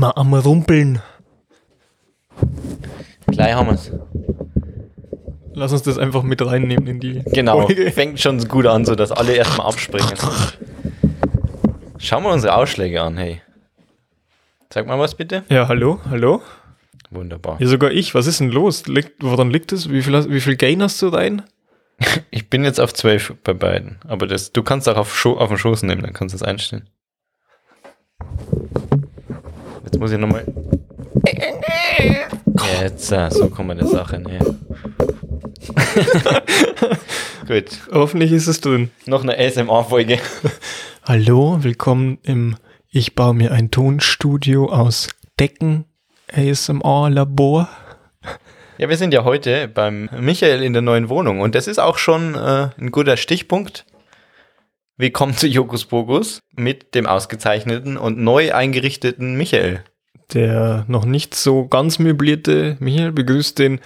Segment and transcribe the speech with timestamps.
[0.00, 1.02] immer am Rumpeln.
[3.26, 3.92] Gleich haben wir's.
[5.52, 7.90] Lass uns das einfach mit reinnehmen in die Genau, Folge.
[7.92, 10.08] fängt schon gut an, so dass alle erstmal abspringen.
[11.98, 13.42] Schauen wir unsere Ausschläge an, hey.
[14.72, 15.42] Sag mal was bitte.
[15.50, 16.40] Ja, hallo, hallo.
[17.10, 17.60] Wunderbar.
[17.60, 18.14] Ja, sogar ich.
[18.14, 18.86] Was ist denn los?
[18.86, 19.90] Liegt, woran liegt es?
[19.90, 21.42] Wie viel, hast- wie viel Gain hast du rein?
[22.30, 23.98] Ich bin jetzt auf 12 bei beiden.
[24.08, 26.42] Aber das, du kannst auch auf, Scho auf den Schoß nehmen, dann kannst du es
[26.42, 26.88] einstellen.
[29.90, 30.44] Jetzt muss ich nochmal.
[32.80, 34.44] Jetzt, äh, so kommen wir der Sache näher.
[37.48, 38.90] Gut, Hoffentlich ist es drin.
[39.06, 40.20] noch eine ASMR-Folge.
[41.04, 42.56] Hallo, willkommen im
[42.90, 45.08] Ich baue mir ein Tonstudio aus
[45.40, 45.86] Decken
[46.32, 47.68] ASMR Labor.
[48.78, 51.98] Ja, wir sind ja heute beim Michael in der neuen Wohnung und das ist auch
[51.98, 53.84] schon äh, ein guter Stichpunkt.
[55.00, 59.82] Willkommen zu Jokus Pokus mit dem ausgezeichneten und neu eingerichteten Michael.
[60.34, 63.80] Der noch nicht so ganz möblierte Michael begrüßt den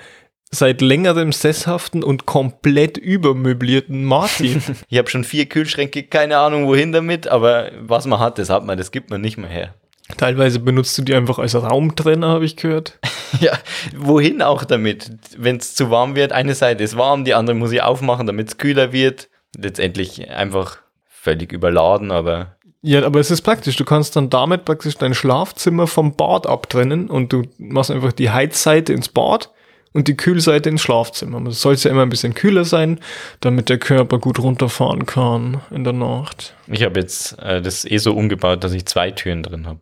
[0.51, 4.61] seit längerem sesshaften und komplett übermöblierten Martin.
[4.89, 8.65] Ich habe schon vier Kühlschränke, keine Ahnung wohin damit, aber was man hat, das hat
[8.65, 9.75] man, das gibt man nicht mehr her.
[10.17, 12.99] Teilweise benutzt du die einfach als Raumtrenner, habe ich gehört.
[13.41, 13.59] Ja,
[13.97, 15.11] wohin auch damit?
[15.37, 18.49] Wenn es zu warm wird, eine Seite ist warm, die andere muss ich aufmachen, damit
[18.49, 19.29] es kühler wird.
[19.57, 20.84] Letztendlich einfach
[21.25, 23.77] völlig überladen, aber Ja, aber es ist praktisch.
[23.77, 28.31] Du kannst dann damit praktisch dein Schlafzimmer vom Bad abtrennen und du machst einfach die
[28.31, 29.51] Heizseite ins Bad
[29.95, 31.41] und die Kühlseite ins Schlafzimmer.
[31.49, 33.01] Es soll ja immer ein bisschen kühler sein,
[33.41, 36.55] damit der Körper gut runterfahren kann in der Nacht.
[36.67, 39.81] ich habe jetzt äh, das eh so umgebaut, dass ich zwei Türen drin habe.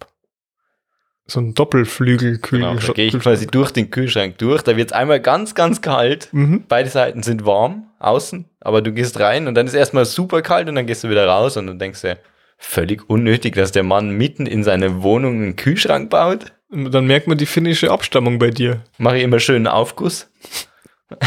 [1.27, 4.63] So ein Doppelflügel Genau, da gehe ich quasi durch den Kühlschrank durch.
[4.63, 6.29] Da wird es einmal ganz, ganz kalt.
[6.33, 6.65] Mhm.
[6.69, 10.69] Beide Seiten sind warm, außen, aber du gehst rein und dann ist erstmal super kalt
[10.69, 12.19] und dann gehst du wieder raus und dann denkst du,
[12.59, 16.53] völlig unnötig, dass der Mann mitten in seine Wohnung einen Kühlschrank baut.
[16.71, 18.83] Dann merkt man die finnische Abstammung bei dir.
[18.99, 20.31] Mache ich immer schönen Aufguss.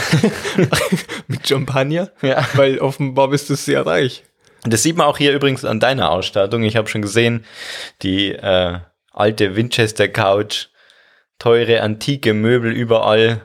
[1.28, 2.46] Mit Champagner, Ja.
[2.56, 4.24] weil offenbar bist du sehr reich.
[4.64, 6.64] Das sieht man auch hier übrigens an deiner Ausstattung.
[6.64, 7.46] Ich habe schon gesehen,
[8.02, 8.80] die äh,
[9.16, 10.68] alte Winchester Couch,
[11.40, 13.42] teure antike Möbel überall,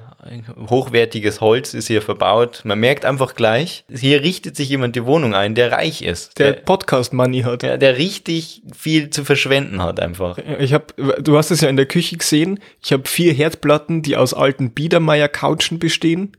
[0.68, 2.60] hochwertiges Holz ist hier verbaut.
[2.64, 6.38] Man merkt einfach gleich, hier richtet sich jemand die Wohnung ein, der reich ist.
[6.38, 7.62] Der Der, Podcast-Money hat.
[7.62, 10.38] der, der richtig viel zu verschwenden hat einfach.
[10.58, 10.86] Ich habe,
[11.22, 12.60] du hast es ja in der Küche gesehen.
[12.82, 16.36] Ich habe vier Herdplatten, die aus alten Biedermeier-Couchen bestehen.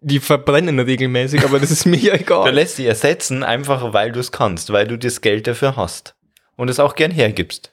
[0.00, 2.52] Die verbrennen regelmäßig, aber das ist mir ja Du egal.
[2.52, 6.16] lässt sie ersetzen, einfach weil du es kannst, weil du das Geld dafür hast.
[6.56, 7.71] Und es auch gern hergibst.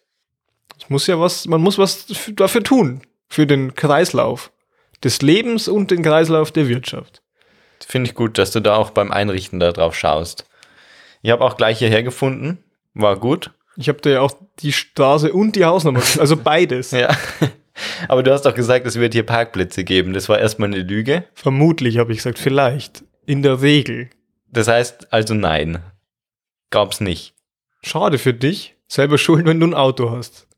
[0.78, 3.02] Ich muss ja was, man muss was dafür tun.
[3.28, 4.52] Für den Kreislauf
[5.04, 7.22] des Lebens und den Kreislauf der Wirtschaft.
[7.86, 10.46] Finde ich gut, dass du da auch beim Einrichten da drauf schaust.
[11.22, 12.64] Ich habe auch gleich hierher gefunden.
[12.94, 13.52] War gut.
[13.78, 16.92] Ich habe da ja auch die Straße und die Hausnummer, also beides.
[17.00, 17.16] Ja.
[18.10, 20.12] Aber du hast doch gesagt, es wird hier Parkplätze geben.
[20.12, 21.24] Das war erstmal eine Lüge.
[21.34, 23.06] Vermutlich habe ich gesagt, vielleicht.
[23.26, 24.10] In der Regel.
[24.52, 25.82] Das heißt also nein.
[26.72, 27.36] Gab's nicht.
[27.82, 28.76] Schade für dich.
[28.90, 30.49] Selber schuld, wenn du ein Auto hast.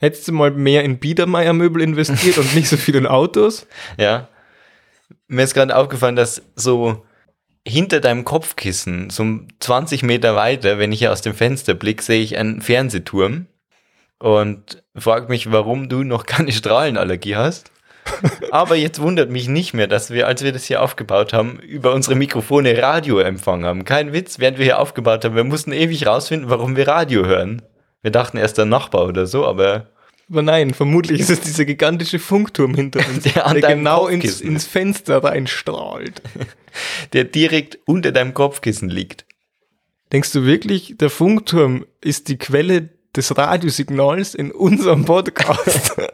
[0.00, 3.66] Hättest du mal mehr in Biedermeier-Möbel investiert und nicht so viel in Autos?
[3.98, 4.28] Ja.
[5.26, 7.04] Mir ist gerade aufgefallen, dass so
[7.66, 12.22] hinter deinem Kopfkissen, so 20 Meter weiter, wenn ich hier aus dem Fenster blicke, sehe
[12.22, 13.46] ich einen Fernsehturm
[14.18, 17.70] und frage mich, warum du noch keine Strahlenallergie hast.
[18.50, 21.92] Aber jetzt wundert mich nicht mehr, dass wir, als wir das hier aufgebaut haben, über
[21.92, 23.84] unsere Mikrofone Radio empfangen haben.
[23.84, 25.36] Kein Witz, während wir hier aufgebaut haben.
[25.36, 27.62] Wir mussten ewig rausfinden, warum wir Radio hören.
[28.02, 29.86] Wir dachten erst der Nachbar oder so, aber
[30.30, 34.66] Aber nein, vermutlich ist es dieser gigantische Funkturm hinter uns, Der der, genau ins, ins
[34.66, 36.22] Fenster reinstrahlt.
[37.12, 39.24] der direkt unter deinem Kopfkissen liegt.
[40.12, 45.96] Denkst du wirklich, der Funkturm ist die Quelle des Radiosignals in unserem Podcast?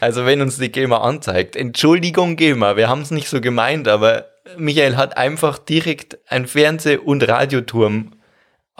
[0.00, 4.26] Also wenn uns die GEMA anzeigt, Entschuldigung GEMA, wir haben es nicht so gemeint, aber
[4.56, 8.12] Michael hat einfach direkt ein Fernseh- und Radioturm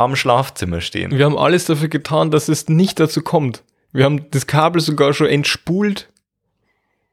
[0.02, 1.10] am Schlafzimmer stehen.
[1.16, 3.64] Wir haben alles dafür getan, dass es nicht dazu kommt.
[3.92, 6.08] Wir haben das Kabel sogar schon entspult.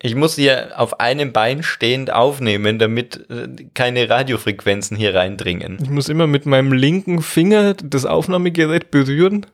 [0.02, 5.78] Ich muss hier auf einem Bein stehend aufnehmen, damit äh, keine Radiofrequenzen hier reindringen.
[5.82, 9.46] Ich muss immer mit meinem linken Finger das Aufnahmegerät berühren.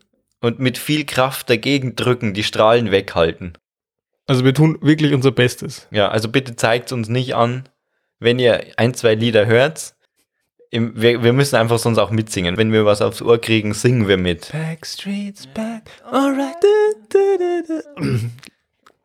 [0.42, 3.54] Und mit viel Kraft dagegen drücken, die Strahlen weghalten.
[4.28, 5.88] Also wir tun wirklich unser Bestes.
[5.90, 7.68] Ja, also bitte zeigt uns nicht an,
[8.20, 9.95] wenn ihr ein, zwei Lieder hört.
[10.72, 12.58] Wir, wir müssen einfach sonst auch mitsingen.
[12.58, 14.52] Wenn wir was aufs Ohr kriegen, singen wir mit.
[14.52, 16.56] Backstreet's back, alright.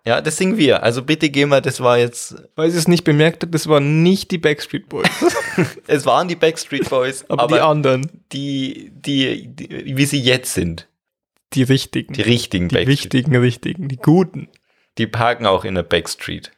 [0.04, 0.82] Ja, das singen wir.
[0.82, 4.02] Also bitte geh mal, das war jetzt, Weil sie es nicht bemerkt hat, das waren
[4.02, 5.08] nicht die Backstreet Boys,
[5.86, 8.10] es waren die Backstreet Boys, aber, aber, die anderen.
[8.32, 10.88] die, die, die, wie sie jetzt sind.
[11.52, 12.14] Die richtigen.
[12.14, 13.04] Die richtigen Die Backstreet.
[13.04, 14.48] wichtigen, richtigen, die guten.
[14.98, 16.50] Die parken auch in der Backstreet.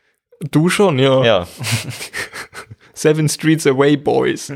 [0.50, 1.24] Du schon, ja.
[1.24, 1.48] Ja.
[2.94, 4.48] Seven Streets Away, Boys.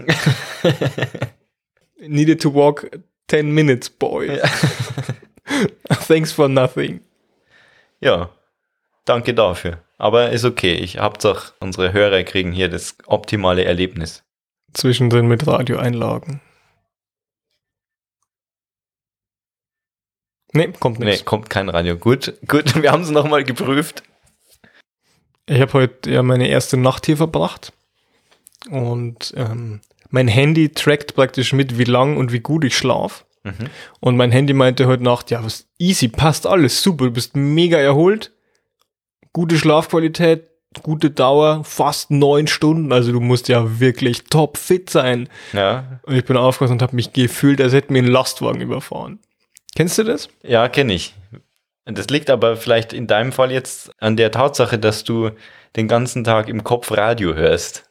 [1.99, 2.87] Needed to walk
[3.29, 4.41] 10 minutes, boys.
[6.06, 7.00] Thanks for nothing.
[8.00, 8.31] Ja.
[9.05, 9.83] Danke dafür.
[9.99, 10.75] Aber ist okay.
[10.75, 14.23] Ich Hauptsache, unsere Hörer kriegen hier das optimale Erlebnis.
[14.75, 16.41] Zwischendrin mit Radioeinlagen.
[20.53, 21.25] Nee, kommt Nee, nichts.
[21.25, 21.97] kommt kein Radio.
[21.97, 24.03] Gut, gut, wir haben es nochmal geprüft.
[25.47, 27.73] Ich habe heute ja meine erste Nacht hier verbracht.
[28.70, 29.80] Und ähm,
[30.10, 33.24] mein Handy trackt praktisch mit, wie lang und wie gut ich schlaf.
[33.44, 33.68] Mhm.
[34.00, 37.78] Und mein Handy meinte heute Nacht, ja, was easy, passt alles, super, du bist mega
[37.78, 38.32] erholt.
[39.32, 40.48] Gute Schlafqualität,
[40.82, 42.92] gute Dauer, fast neun Stunden.
[42.92, 45.28] Also du musst ja wirklich top fit sein.
[45.52, 49.18] Ja, Und ich bin aufgewacht und habe mich gefühlt, als hätte mir ein Lastwagen überfahren.
[49.74, 50.28] Kennst du das?
[50.42, 51.14] ja kenne ich.
[51.84, 55.30] Das liegt aber vielleicht in deinem Fall jetzt an der Tatsache, dass du
[55.76, 57.86] den ganzen Tag im Kopf Radio hörst,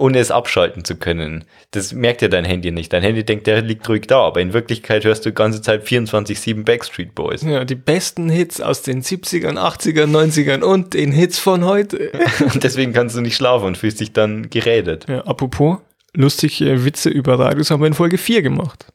[0.00, 1.44] ohne es abschalten zu können.
[1.70, 2.92] Das merkt ja dein Handy nicht.
[2.92, 5.84] Dein Handy denkt, der liegt ruhig da, aber in Wirklichkeit hörst du die ganze Zeit
[5.86, 7.42] 24-7 Backstreet Boys.
[7.42, 12.12] Ja, die besten Hits aus den 70ern, 80ern, 90ern und den Hits von heute.
[12.52, 15.06] Und deswegen kannst du nicht schlafen und fühlst dich dann gerädet.
[15.08, 15.78] Ja, apropos,
[16.14, 18.86] lustige Witze über Radios haben wir in Folge 4 gemacht.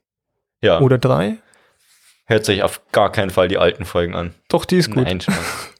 [0.61, 1.37] Ja, Oder 3?
[2.25, 4.33] hört sich auf gar keinen Fall die alten Folgen an.
[4.49, 5.03] Doch, die ist gut.
[5.03, 5.19] Nein.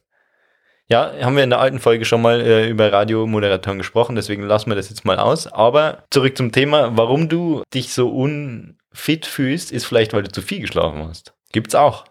[0.87, 4.69] Ja, haben wir in der alten Folge schon mal äh, über Radiomoderatoren gesprochen, deswegen lassen
[4.69, 5.47] wir das jetzt mal aus.
[5.47, 10.43] Aber zurück zum Thema, warum du dich so unfit fühlst, ist vielleicht, weil du zu
[10.43, 11.33] viel geschlafen hast.
[11.51, 12.05] Gibt's auch.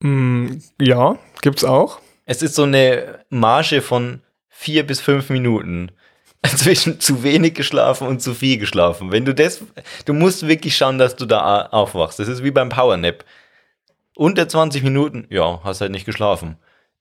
[0.00, 2.00] Mm, ja, gibt's auch.
[2.24, 5.92] Es ist so eine Marge von vier bis fünf Minuten
[6.56, 9.12] zwischen zu wenig geschlafen und zu viel geschlafen.
[9.12, 9.62] Wenn du das,
[10.06, 12.18] du musst wirklich schauen, dass du da aufwachst.
[12.18, 13.24] Das ist wie beim Powernap.
[14.14, 16.56] Unter 20 Minuten, ja, hast halt nicht geschlafen.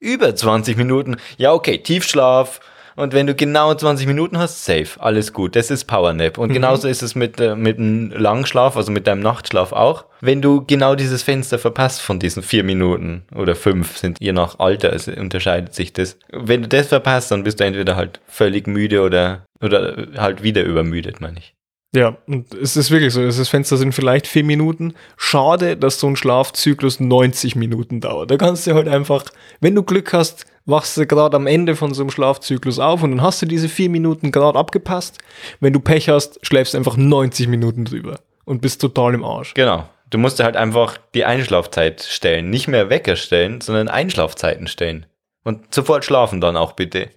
[0.06, 2.60] Über 20 Minuten, ja, okay, Tiefschlaf.
[2.96, 5.56] Und wenn du genau 20 Minuten hast, safe, alles gut.
[5.56, 6.38] Das ist Powernap.
[6.38, 10.06] Und genauso ist es mit, äh, mit einem Langschlaf, also mit deinem Nachtschlaf auch.
[10.22, 14.60] Wenn du genau dieses Fenster verpasst von diesen vier Minuten oder fünf, sind je nach
[14.60, 16.20] Alter, es unterscheidet sich das.
[16.32, 20.64] Wenn du das verpasst, dann bist du entweder halt völlig müde oder, oder halt wieder
[20.64, 21.55] übermüdet, meine ich.
[21.96, 23.24] Ja, und es ist wirklich so.
[23.24, 24.94] Das Fenster sind vielleicht vier Minuten.
[25.16, 28.30] Schade, dass so ein Schlafzyklus 90 Minuten dauert.
[28.30, 29.24] Da kannst du halt einfach,
[29.62, 33.12] wenn du Glück hast, wachst du gerade am Ende von so einem Schlafzyklus auf und
[33.12, 35.20] dann hast du diese vier Minuten gerade abgepasst.
[35.62, 39.54] Wenn du Pech hast, schläfst du einfach 90 Minuten drüber und bist total im Arsch.
[39.54, 39.88] Genau.
[40.10, 42.50] Du musst dir halt einfach die Einschlafzeit stellen.
[42.50, 45.06] Nicht mehr Wecker stellen, sondern Einschlafzeiten stellen.
[45.44, 47.10] Und sofort schlafen dann auch bitte.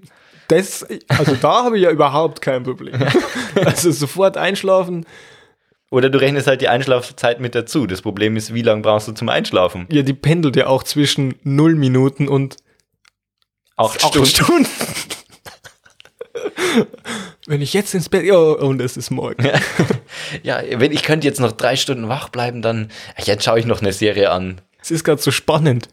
[0.49, 2.95] Das, also da habe ich ja überhaupt kein Problem.
[3.65, 5.05] Also sofort einschlafen.
[5.91, 7.87] Oder du rechnest halt die Einschlafzeit mit dazu.
[7.87, 9.87] Das Problem ist, wie lange brauchst du zum Einschlafen?
[9.91, 12.57] Ja, die pendelt ja auch zwischen 0 Minuten und
[13.77, 14.27] Acht acht Stunden.
[14.27, 14.67] Stunden.
[17.47, 19.49] Wenn ich jetzt ins Bett, ja, und es ist morgen.
[20.43, 23.67] Ja, wenn ich könnte jetzt noch drei Stunden wach bleiben, dann ach, jetzt schaue ich
[23.67, 24.61] noch eine Serie an.
[24.83, 25.89] Es ist gerade so spannend.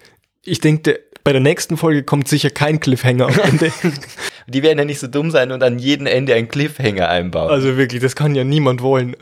[0.46, 3.72] Ich denke, bei der nächsten Folge kommt sicher kein Cliffhanger am Ende.
[4.48, 7.50] Die werden ja nicht so dumm sein und an jedem Ende einen Cliffhanger einbauen.
[7.50, 9.16] Also wirklich, das kann ja niemand wollen.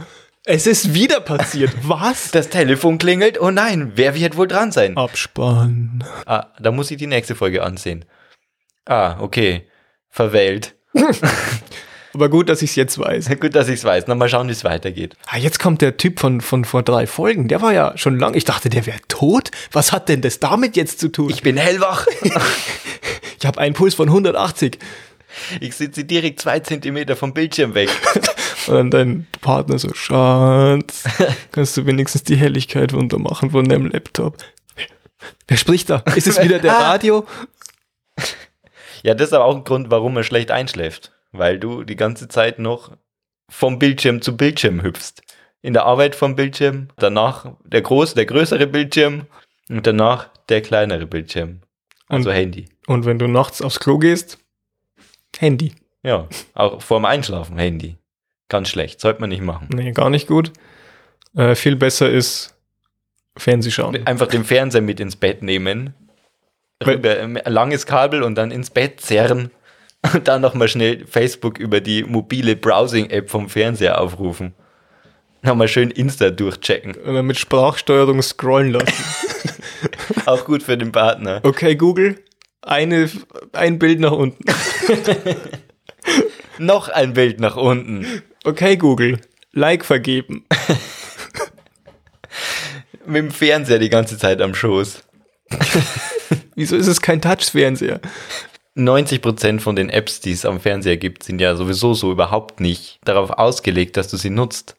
[0.44, 1.72] Es ist wieder passiert.
[1.84, 2.32] Was?
[2.32, 3.39] das Telefon klingelt.
[3.39, 4.98] Oh nein, wer wird wohl dran sein?
[4.98, 6.03] Abspann.
[6.25, 8.03] Ah, da muss ich die nächste Folge ansehen.
[8.86, 9.70] Ah, okay.
[10.10, 10.75] Verwählt.
[12.13, 13.29] Aber gut, dass ich es jetzt weiß.
[13.39, 14.03] Gut, dass ich es weiß.
[14.08, 15.15] Na, mal schauen, wie es weitergeht.
[15.27, 17.48] Ah, jetzt kommt der Typ von, von vor drei Folgen.
[17.48, 18.36] Der war ja schon lang.
[18.36, 19.50] Ich dachte, der wäre tot.
[19.72, 21.29] Was hat denn das damit jetzt zu tun?
[21.29, 22.05] Ich bin hellwach.
[23.39, 24.79] Ich habe einen Puls von 180.
[25.60, 27.89] Ich sitze direkt zwei Zentimeter vom Bildschirm weg.
[28.67, 31.03] Und dann dein Partner so, Schatz,
[31.51, 34.38] kannst du wenigstens die Helligkeit runter machen von deinem Laptop?
[35.50, 36.03] Wer spricht da?
[36.15, 36.91] Ist es wieder der Ah.
[36.91, 37.25] Radio?
[39.01, 41.12] Ja, das ist aber auch ein Grund, warum man schlecht einschläft.
[41.34, 42.92] Weil du die ganze Zeit noch
[43.50, 45.22] vom Bildschirm zu Bildschirm hüpfst.
[45.62, 49.28] In der Arbeit vom Bildschirm, danach der große, der größere Bildschirm
[49.70, 51.62] und danach der kleinere Bildschirm.
[52.08, 52.66] Also Und- Handy.
[52.88, 54.38] Und wenn du nachts aufs Klo gehst,
[55.38, 55.74] Handy.
[56.04, 57.98] Ja, auch vorm Einschlafen Handy.
[58.50, 59.70] Ganz schlecht, sollte man nicht machen.
[59.74, 60.52] Nee, gar nicht gut.
[61.36, 62.56] Äh, viel besser ist
[63.38, 64.06] Fernseh schauen.
[64.06, 65.94] Einfach den Fernseher mit ins Bett nehmen,
[66.86, 69.50] rüber, ein langes Kabel und dann ins Bett zerren
[70.13, 74.53] und dann nochmal schnell Facebook über die mobile Browsing-App vom Fernseher aufrufen.
[75.41, 76.95] Nochmal schön Insta durchchecken.
[76.95, 78.93] Und dann mit Sprachsteuerung scrollen lassen.
[80.25, 81.41] Auch gut für den Partner.
[81.43, 82.19] Okay, Google,
[82.62, 83.10] eine,
[83.51, 84.43] ein Bild nach unten.
[86.60, 88.22] Noch ein Bild nach unten.
[88.45, 89.19] Okay, Google,
[89.51, 90.45] Like vergeben.
[93.05, 95.03] Mit dem Fernseher die ganze Zeit am Schoß.
[96.55, 98.00] Wieso ist es kein Touch-Fernseher?
[98.75, 103.00] 90% von den Apps, die es am Fernseher gibt, sind ja sowieso so überhaupt nicht
[103.03, 104.75] darauf ausgelegt, dass du sie nutzt.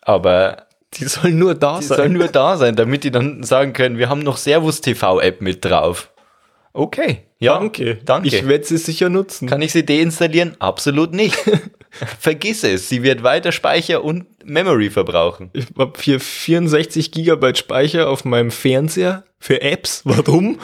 [0.00, 3.98] Aber Die sollen nur da die sollen nur da sein, damit die dann sagen können,
[3.98, 6.10] wir haben noch Servus TV App mit drauf.
[6.72, 7.24] Okay.
[7.38, 7.98] Ja, danke.
[8.04, 8.28] danke.
[8.28, 9.48] Ich werde sie sicher nutzen.
[9.48, 10.56] Kann ich sie deinstallieren?
[10.58, 11.36] Absolut nicht.
[12.18, 12.88] Vergiss es.
[12.88, 15.50] Sie wird weiter Speicher und Memory verbrauchen.
[15.52, 20.02] Ich habe hier 64 Gigabyte Speicher auf meinem Fernseher für Apps.
[20.04, 20.58] Warum?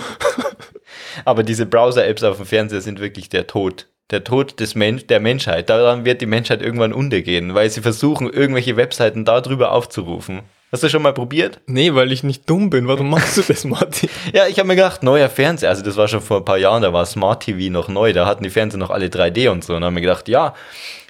[1.24, 3.86] Aber diese Browser-Apps auf dem Fernseher sind wirklich der Tod.
[4.10, 5.70] Der Tod des Men der Menschheit.
[5.70, 10.42] Daran wird die Menschheit irgendwann untergehen, weil sie versuchen, irgendwelche Webseiten darüber aufzurufen.
[10.74, 11.60] Hast du schon mal probiert?
[11.66, 12.88] Nee, weil ich nicht dumm bin.
[12.88, 14.08] Warum machst du das, Martin?
[14.32, 15.70] Ja, ich habe mir gedacht, neuer Fernseher.
[15.70, 18.12] Also das war schon vor ein paar Jahren, da war Smart TV noch neu.
[18.12, 19.76] Da hatten die Fernseher noch alle 3D und so.
[19.76, 20.52] Und habe mir gedacht, ja,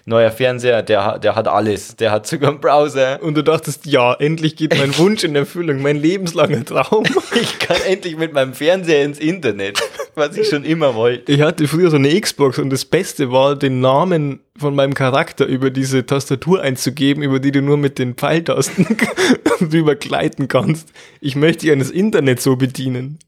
[0.07, 1.97] neuer Fernseher, der, hat- der hat alles.
[1.97, 3.23] Der hat sogar einen Browser.
[3.23, 7.05] Und du dachtest, ja, endlich geht mein Wunsch in Erfüllung, mein lebenslanger Traum.
[7.41, 9.81] Ich kann endlich mit meinem Fernseher ins Internet,
[10.15, 11.33] was ich schon immer wollte.
[11.33, 15.47] Ich hatte früher so eine Xbox und das Beste war, den Namen von meinem Charakter
[15.47, 18.87] über diese Tastatur einzugeben, über die du nur mit den Pfeiltasten
[19.61, 20.91] drüber gleiten kannst.
[21.21, 23.19] Ich möchte ja das Internet so bedienen.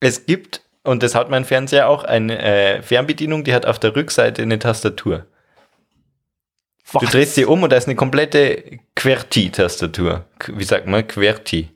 [0.00, 3.96] Es gibt, und das hat mein Fernseher auch, eine äh, Fernbedienung, die hat auf der
[3.96, 5.24] Rückseite eine Tastatur.
[6.92, 7.10] Du Was?
[7.10, 10.24] drehst sie um und da ist eine komplette QWERTY-Tastatur.
[10.48, 11.06] Wie sagt man?
[11.06, 11.68] QWERTY.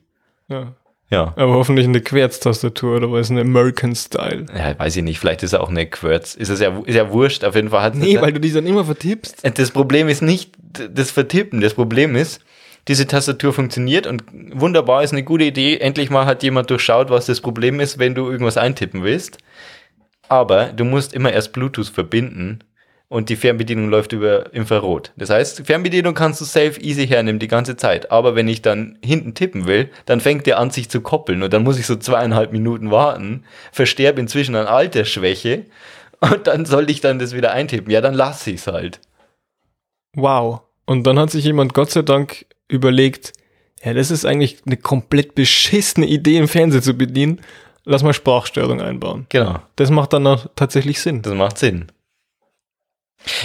[0.47, 0.73] Ja.
[1.11, 1.33] Ja.
[1.37, 4.45] Aber hoffentlich eine Querztastatur oder was, eine American Style.
[4.55, 4.77] ja.
[4.77, 6.35] Weiß ich nicht, vielleicht ist er auch eine QWERTZ.
[6.35, 8.67] Ist es ja, ist ja wurscht, auf jeden Fall hat Nee, weil du die dann
[8.67, 9.43] immer vertippst.
[9.57, 12.41] Das Problem ist nicht das Vertippen, das Problem ist,
[12.87, 15.77] diese Tastatur funktioniert und wunderbar ist eine gute Idee.
[15.77, 19.39] Endlich mal hat jemand durchschaut, was das Problem ist, wenn du irgendwas eintippen willst.
[20.27, 22.59] Aber du musst immer erst Bluetooth verbinden
[23.09, 25.11] und die Fernbedienung läuft über Infrarot.
[25.17, 28.11] Das heißt, Fernbedienung kannst du safe easy hernehmen die ganze Zeit.
[28.11, 31.51] Aber wenn ich dann hinten tippen will, dann fängt der an sich zu koppeln und
[31.51, 35.65] dann muss ich so zweieinhalb Minuten warten, versterbe inzwischen an Altersschwäche
[36.19, 37.91] und dann soll ich dann das wieder eintippen.
[37.91, 39.01] Ja, dann lasse ich es halt.
[40.13, 40.61] Wow.
[40.85, 43.33] Und dann hat sich jemand Gott sei Dank überlegt,
[43.83, 47.41] ja, das ist eigentlich eine komplett beschissene Idee, im Fernsehen zu bedienen.
[47.85, 49.25] Lass mal Sprachsteuerung einbauen.
[49.29, 49.61] Genau.
[49.77, 51.21] Das macht dann auch tatsächlich Sinn.
[51.21, 51.87] Das macht Sinn.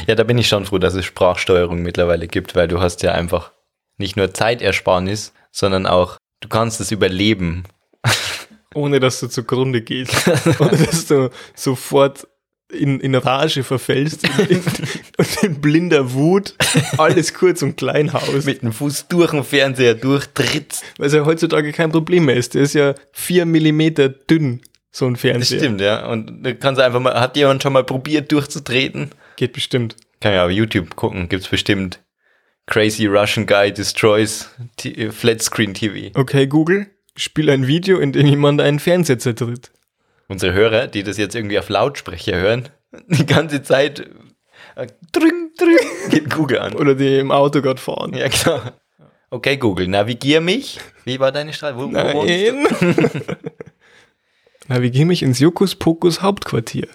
[0.07, 3.13] Ja, da bin ich schon froh, dass es Sprachsteuerung mittlerweile gibt, weil du hast ja
[3.13, 3.53] einfach
[3.99, 7.65] nicht nur Zeitersparnis, sondern auch, du kannst es überleben.
[8.75, 10.15] Ohne dass du zugrunde gehst.
[10.59, 12.27] Ohne dass du sofort
[12.73, 14.23] in, in Rage verfällst
[15.19, 16.55] und in blinder Wut
[16.99, 18.47] alles kurz und klein haust.
[18.47, 20.83] Mit dem Fuß durch den Fernseher durchtrittst.
[20.99, 22.55] Weil es ja heutzutage kein Problem mehr ist.
[22.55, 25.59] Der ist ja vier Millimeter dünn, so ein Das Fernseher.
[25.59, 26.07] stimmt, ja.
[26.09, 29.11] Und da kannst du einfach mal, hat jemand schon mal probiert durchzutreten?
[29.37, 29.97] Geht bestimmt.
[30.21, 32.01] Kann ja auf YouTube gucken, gibt's bestimmt.
[32.67, 36.19] Crazy Russian Guy Destroys T Flat Screen TV.
[36.19, 36.87] Okay, Google,
[37.17, 39.71] spiel ein Video, in dem jemand einen Fernseher zertritt.
[40.29, 42.69] Unsere Hörer, die das jetzt irgendwie auf Lautsprecher hören,
[43.09, 44.01] die ganze Zeit
[44.77, 45.77] äh, drüng, drüng,
[46.11, 46.75] geht Google an.
[46.75, 48.15] Oder die im Auto gerade fahren.
[48.15, 48.81] Ja, klar.
[49.29, 50.79] Okay, Google, navigier mich.
[51.05, 51.77] Wie war deine Straße?
[51.91, 52.67] Nein.
[54.69, 56.89] Navigier mich ins Jokus Pokus Hauptquartier.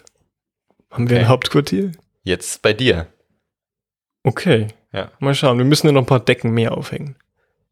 [0.89, 1.25] Haben wir Okay.
[1.25, 1.91] ein Hauptquartier?
[2.29, 3.07] Jetzt bei dir.
[4.24, 4.67] Okay.
[4.93, 5.12] Ja.
[5.19, 7.15] Mal schauen, wir müssen ja noch ein paar Decken mehr aufhängen.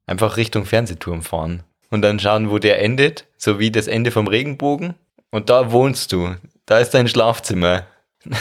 [0.08, 1.62] Einfach Richtung Fernsehturm fahren.
[1.92, 3.26] Und dann schauen, wo der endet.
[3.38, 4.96] So wie das Ende vom Regenbogen.
[5.30, 6.36] Und da wohnst du.
[6.66, 7.86] Da ist dein Schlafzimmer.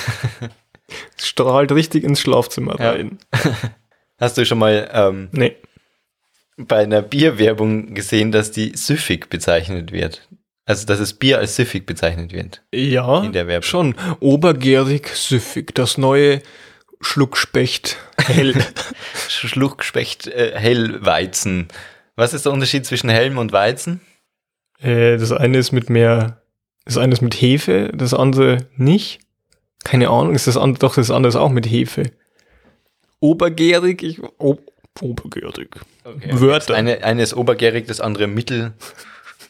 [1.18, 2.92] Es strahlt richtig ins Schlafzimmer Ja.
[2.92, 3.18] rein.
[4.18, 5.56] Hast du schon mal ähm, Nee.
[6.56, 10.28] bei einer Bierwerbung gesehen, dass die süffig bezeichnet wird?
[10.66, 12.62] Also, dass das Bier als süffig bezeichnet wird.
[12.74, 13.62] Ja, In der Werbung.
[13.62, 13.94] schon.
[14.20, 15.74] Obergärig, süffig.
[15.74, 16.42] Das neue
[17.00, 17.96] Schluckspecht.
[18.18, 18.54] Hell.
[19.28, 21.68] Schluckspecht, äh, Hellweizen.
[22.16, 24.00] Was ist der Unterschied zwischen Helm und Weizen?
[24.80, 26.42] äh, das eine ist mit mehr,
[26.84, 29.20] das eine ist mit Hefe, das andere nicht.
[29.84, 32.10] Keine Ahnung, ist das andere, doch das andere ist auch mit Hefe.
[33.20, 34.58] Obergärig, ich, o,
[35.00, 35.76] obergärig.
[36.04, 36.66] Wörter.
[36.68, 38.26] Das eine, eine ist obergärig, das andere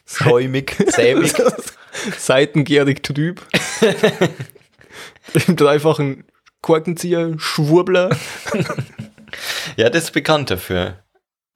[0.06, 1.32] mittelschäumig, sämig.
[2.18, 3.42] Seitengärig trüb.
[5.46, 6.24] Im dreifachen
[6.60, 8.16] Korkenzieher, Schwurbler,
[9.76, 11.02] Ja, das ist bekannt dafür.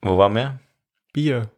[0.01, 0.59] Wo waren wir?
[1.13, 1.51] Bier.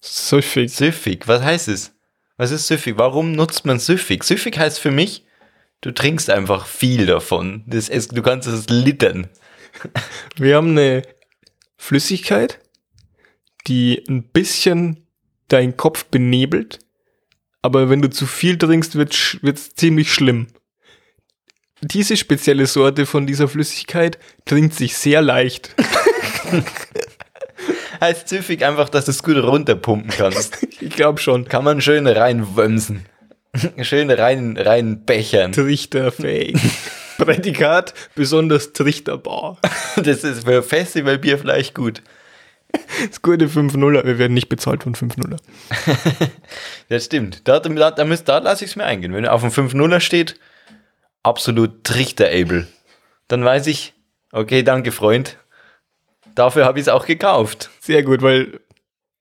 [0.00, 0.70] Süffig.
[0.70, 1.92] Süffig, was heißt es?
[2.36, 2.94] Was ist süffig?
[2.98, 4.24] Warum nutzt man süffig?
[4.24, 5.24] Süffig heißt für mich,
[5.80, 7.64] du trinkst einfach viel davon.
[7.66, 9.28] Das ist, du kannst es littern.
[10.36, 11.02] Wir haben eine
[11.76, 12.60] Flüssigkeit,
[13.66, 15.05] die ein bisschen
[15.48, 16.78] deinen Kopf benebelt,
[17.62, 19.12] aber wenn du zu viel trinkst, wird
[19.42, 20.48] es ziemlich schlimm.
[21.82, 25.74] Diese spezielle Sorte von dieser Flüssigkeit trinkt sich sehr leicht.
[28.00, 30.58] Heißt süffig einfach, dass du es gut runterpumpen kannst.
[30.78, 31.46] Ich glaube schon.
[31.48, 33.06] Kann man schön reinwömsen.
[33.80, 35.52] Schön rein, rein bechern.
[35.52, 36.60] Trichterfähig.
[37.16, 39.58] Prädikat besonders trichterbar.
[39.96, 42.02] Das ist für Festivalbier vielleicht gut.
[43.08, 44.04] Das gute 5-0er.
[44.04, 45.36] Wir werden nicht bezahlt von 5-0er.
[46.88, 47.46] Das stimmt.
[47.48, 49.12] Da, da, da, müsst- da lasse ich es mir eingehen.
[49.12, 50.38] Wenn auf dem 5-0er steht,
[51.22, 52.66] absolut trichterable,
[53.28, 53.94] dann weiß ich,
[54.32, 55.36] okay, danke, Freund.
[56.34, 57.70] Dafür habe ich es auch gekauft.
[57.80, 58.60] Sehr gut, weil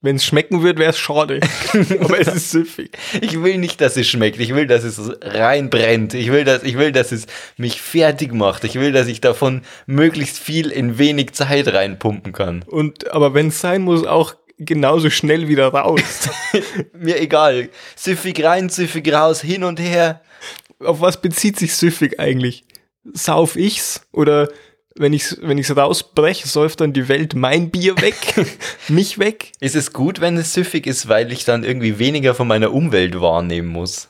[0.06, 1.40] wenn es schmecken wird, wäre es schade.
[2.00, 2.92] Aber es ist süffig.
[3.20, 4.40] Ich will nicht, dass es schmeckt.
[4.40, 6.14] Ich will, dass es reinbrennt.
[6.14, 7.26] Ich will, dass, ich will, dass es
[7.58, 8.64] mich fertig macht.
[8.64, 12.64] Ich will, dass ich davon möglichst viel in wenig Zeit reinpumpen kann.
[12.68, 16.30] Und, aber wenn es sein muss, auch genauso schnell wieder raus.
[16.94, 17.70] Mir egal.
[17.96, 20.22] Süffig rein, süffig raus, hin und her.
[20.80, 22.64] Auf was bezieht sich süffig eigentlich?
[23.14, 24.08] Sauf ich's?
[24.12, 24.50] Oder
[24.98, 28.16] wenn ich's, wenn ich's rausbreche, säuft dann die Welt mein Bier weg?
[28.88, 29.52] mich weg?
[29.60, 33.20] Ist es gut, wenn es süffig ist, weil ich dann irgendwie weniger von meiner Umwelt
[33.20, 34.10] wahrnehmen muss?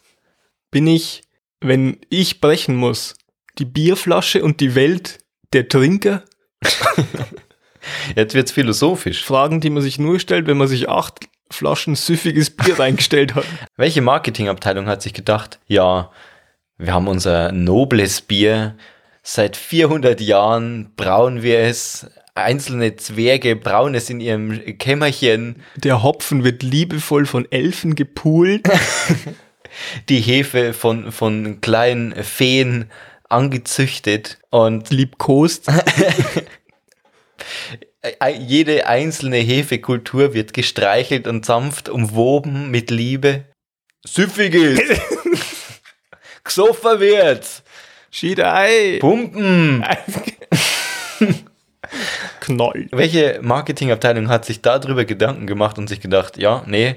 [0.72, 1.24] Bin ich,
[1.60, 3.16] wenn ich brechen muss,
[3.58, 5.20] die Bierflasche und die Welt
[5.54, 6.24] der Trinker?
[8.16, 9.24] Jetzt wird's philosophisch.
[9.24, 13.46] Fragen, die man sich nur stellt, wenn man sich acht Flaschen süffiges Bier reingestellt hat.
[13.76, 16.12] Welche Marketingabteilung hat sich gedacht, ja,
[16.78, 18.76] wir haben unser nobles Bier,
[19.26, 26.44] seit 400 Jahren brauen wir es, einzelne Zwerge brauen es in ihrem Kämmerchen, Der Hopfen
[26.44, 28.62] wird liebevoll von Elfen gepult.
[30.10, 32.92] die Hefe von, von kleinen Feen
[33.28, 35.68] angezüchtet und liebkost.
[38.38, 43.46] jede einzelne Hefekultur wird gestreichelt und sanft umwoben mit Liebe.
[44.06, 44.80] Süffiges!
[46.44, 47.64] Gesoffen wird!
[48.16, 49.00] Schiedei.
[49.02, 49.84] Pumpen!
[52.40, 52.88] Knoll.
[52.92, 56.96] Welche Marketingabteilung hat sich darüber Gedanken gemacht und sich gedacht, ja, nee,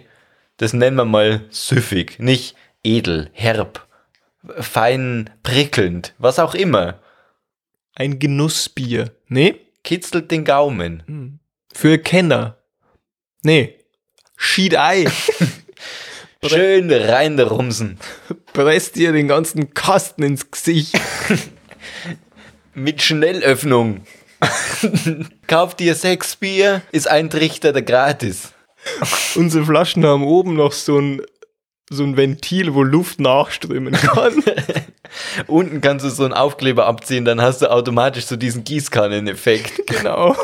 [0.59, 2.55] das nennen wir mal süffig, nicht
[2.85, 3.89] edel, herb,
[4.61, 7.01] fein, prickelnd, was auch immer.
[7.97, 9.11] Ein Genussbier.
[9.27, 9.57] Nee?
[9.83, 11.41] Kitzelt den Gaumen.
[11.75, 12.59] Für Kenner.
[13.43, 13.75] Nee.
[14.37, 15.07] Schiedei.
[16.45, 17.99] Schön reinrumsen.
[18.53, 20.99] Presst dir den ganzen Kasten ins Gesicht.
[22.75, 24.03] Mit Schnellöffnung.
[25.49, 28.53] Kauf dir sechs Bier, ist ein Trichter der gratis.
[29.35, 31.23] Unsere Flaschen haben oben noch so ein,
[31.91, 34.45] so ein Ventil, wo Luft nachströmen kann.
[35.49, 39.89] Unten kannst du so einen Aufkleber abziehen, dann hast du automatisch so diesen Gießkanneneffekt.
[39.89, 40.37] genau.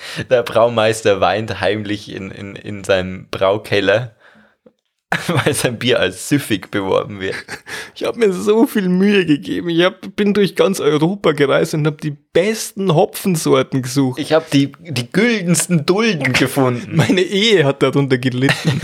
[0.30, 4.14] Der Braumeister weint heimlich in, in, in seinem Braukeller,
[5.26, 7.36] weil sein Bier als süffig beworben wird.
[7.94, 9.70] Ich habe mir so viel Mühe gegeben.
[9.70, 14.20] Ich hab, bin durch ganz Europa gereist und habe die besten Hopfensorten gesucht.
[14.20, 16.94] Ich habe die, die güldensten Dulden gefunden.
[16.94, 18.80] Meine Ehe hat darunter gelitten.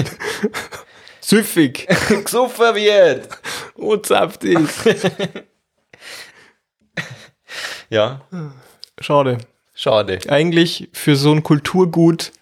[1.21, 1.87] Süffig.
[2.25, 3.29] Gesoffen wird.
[3.77, 4.59] Und saftig.
[7.89, 8.23] Ja,
[9.01, 9.39] Schade.
[9.75, 10.19] Schade.
[10.29, 12.33] Eigentlich für so ein Kulturgut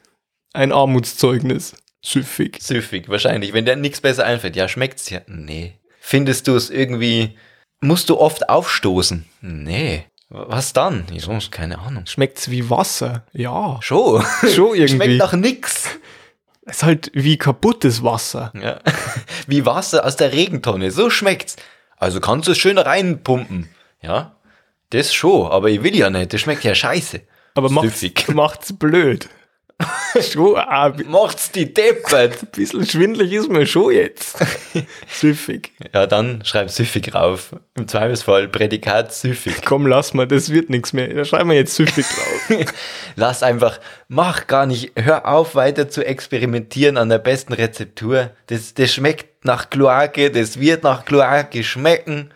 [0.52, 1.74] ein Armutszeugnis.
[2.04, 2.58] Süffig.
[2.60, 3.52] Süffig, wahrscheinlich.
[3.52, 5.20] Wenn dir nichts besser einfällt, ja, schmeckt's ja.
[5.26, 5.78] Nee.
[6.00, 7.38] Findest du es irgendwie,
[7.80, 9.24] musst du oft aufstoßen?
[9.40, 10.06] Nee.
[10.28, 11.04] Was dann?
[11.10, 11.38] Wieso?
[11.50, 12.06] Keine Ahnung.
[12.06, 13.24] Schmeckt's wie Wasser?
[13.32, 13.78] Ja.
[13.82, 14.24] Schon.
[14.54, 14.88] Schon irgendwie.
[14.88, 15.88] Schmeckt nach nix.
[16.64, 18.52] Es ist halt wie kaputtes Wasser.
[18.54, 18.78] Ja.
[19.48, 20.92] Wie Wasser aus der Regentonne.
[20.92, 21.56] So schmeckt's.
[21.96, 23.68] Also kannst du es schön reinpumpen.
[24.00, 24.36] Ja.
[24.92, 26.32] Das schon, aber ich will ja nicht.
[26.32, 27.20] Das schmeckt ja scheiße.
[27.54, 29.28] Aber macht's, macht's blöd.
[30.20, 32.52] schon ein Macht's die deppert.
[32.52, 34.36] bisschen schwindelig ist mir schon jetzt.
[35.08, 35.72] Süffig.
[35.94, 37.56] Ja, dann schreib süffig rauf.
[37.74, 39.62] Im Zweifelsfall Prädikat süffig.
[39.64, 41.08] Komm, lass mal, das wird nichts mehr.
[41.08, 42.66] Da schreiben wir jetzt süffig drauf.
[43.16, 48.30] Lass einfach, mach gar nicht, hör auf weiter zu experimentieren an der besten Rezeptur.
[48.48, 52.30] Das, das schmeckt nach Kloake, das wird nach Kloake schmecken.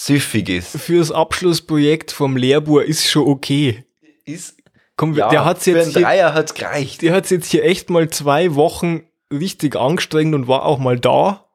[0.00, 0.78] Süffig ist.
[0.78, 3.84] Fürs Abschlussprojekt vom Lehrbuhr ist schon okay.
[4.24, 4.56] ist
[4.94, 7.02] Komm, ja, der hat's für jetzt einen hier, Dreier hat's gereicht.
[7.02, 11.46] der hat's jetzt hier echt mal zwei Wochen richtig angestrengt und war auch mal da.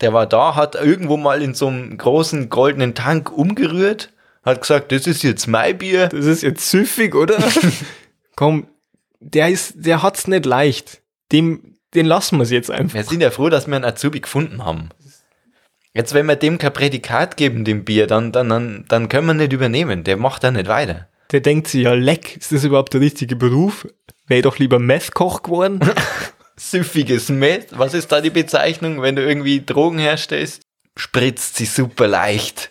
[0.00, 4.10] Der war da, hat irgendwo mal in so einem großen goldenen Tank umgerührt,
[4.42, 6.08] hat gesagt, das ist jetzt mein Bier.
[6.08, 7.38] Das ist jetzt süffig, oder?
[8.36, 8.68] Komm,
[9.20, 11.02] der ist, der hat's nicht leicht.
[11.30, 12.94] Dem, den lassen wir's jetzt einfach.
[12.94, 14.88] Wir sind ja froh, dass wir einen Azubi gefunden haben.
[15.94, 19.34] Jetzt, wenn wir dem kein Prädikat geben, dem Bier, dann, dann, dann, dann können wir
[19.34, 20.04] nicht übernehmen.
[20.04, 21.08] Der macht da nicht weiter.
[21.32, 23.86] Der denkt sich ja, leck, ist das überhaupt der richtige Beruf?
[24.26, 25.80] Wäre doch lieber Meth-Koch geworden.
[26.56, 27.68] Süffiges Meth.
[27.72, 30.62] Was ist da die Bezeichnung, wenn du irgendwie Drogen herstellst?
[30.96, 32.70] Spritzt sie super leicht.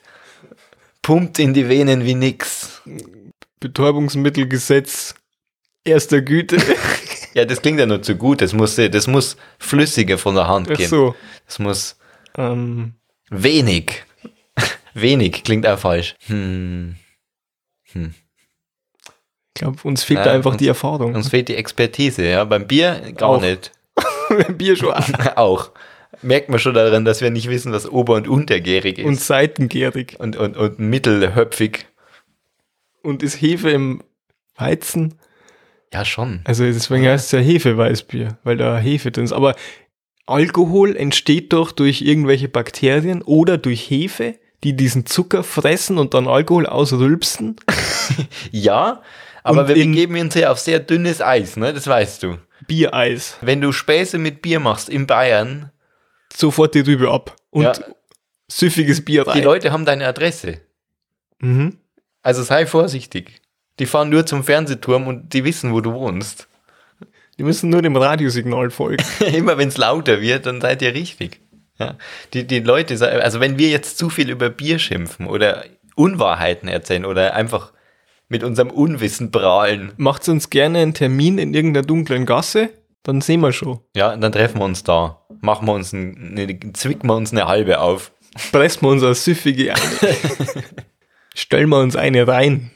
[1.02, 2.82] Pumpt in die Venen wie nix.
[3.60, 5.16] Betäubungsmittelgesetz
[5.84, 6.58] erster Güte.
[7.34, 8.42] Ja, das klingt ja nur zu gut.
[8.42, 10.90] Das muss, das muss flüssiger von der Hand Ach gehen.
[10.90, 11.16] so.
[11.46, 11.96] Das muss
[12.38, 12.96] Ähm,
[13.32, 14.04] wenig.
[14.94, 16.16] wenig klingt auch falsch.
[16.28, 16.96] Hm.
[17.94, 18.02] ich
[19.56, 21.16] glaube, uns fehlt da einfach uns- die Erfahrung.
[21.16, 22.44] Uns fehlt die Expertise, ja.
[22.44, 23.42] Beim Bier gar Auch.
[23.42, 23.72] nicht.
[24.58, 24.94] Bier schon
[25.36, 25.72] auch.
[26.22, 29.06] Merkt man schon daran, dass wir nicht wissen, was ober- und untergärig ist.
[29.06, 30.18] und seitengärig.
[30.20, 31.88] und, und, und mittelhöpfig.
[33.02, 34.04] Und ist Hefe im
[34.56, 35.16] Weizen?
[35.94, 36.42] Ja, schon.
[36.44, 39.34] Also deswegen heißt es ja Hefeweißbier, weil da Hefe drin ist.
[39.34, 39.56] Aber
[40.26, 46.28] Alkohol entsteht doch durch irgendwelche Bakterien oder durch Hefe, die diesen Zucker fressen und dann
[46.28, 47.56] Alkohol ausrülpsen.
[48.52, 49.02] Ja,
[49.44, 51.74] aber wir begeben uns ja auf sehr dünnes Eis, ne?
[51.74, 52.38] Das weißt du.
[52.68, 53.38] Biereis.
[53.42, 55.72] Wenn du Späße mit Bier machst in Bayern,
[56.36, 57.36] Sofort die Rübe ab.
[57.50, 57.74] Und Ja.
[58.50, 59.44] süffiges Bier die rein.
[59.44, 60.60] Leute haben deine Adresse.
[61.40, 61.78] Mhm.
[62.22, 63.42] Also sei vorsichtig.
[63.80, 66.48] Die fahren nur zum Fernsehturm und die wissen, wo du wohnst.
[67.42, 69.04] Die müssen nur dem Radiosignal folgen.
[69.34, 71.42] Immer wenn es lauter wird, dann seid ihr richtig.
[71.80, 71.96] Ja?
[72.36, 77.04] Die, die Leute, also wenn wir jetzt zu viel über Bier schimpfen oder Unwahrheiten erzählen
[77.04, 77.74] oder einfach
[78.30, 82.70] mit unserem Unwissen prahlen, Macht uns gerne einen Termin in irgendeiner dunklen Gasse,
[83.02, 83.80] dann sehen wir schon.
[83.96, 85.26] ja, dann treffen wir uns da.
[85.40, 88.12] Machen wir uns ein, eine, zwicken wir uns eine halbe auf.
[88.52, 90.64] Pressen wir uns eine süffige eine.
[91.34, 92.70] Stellen wir uns eine rein.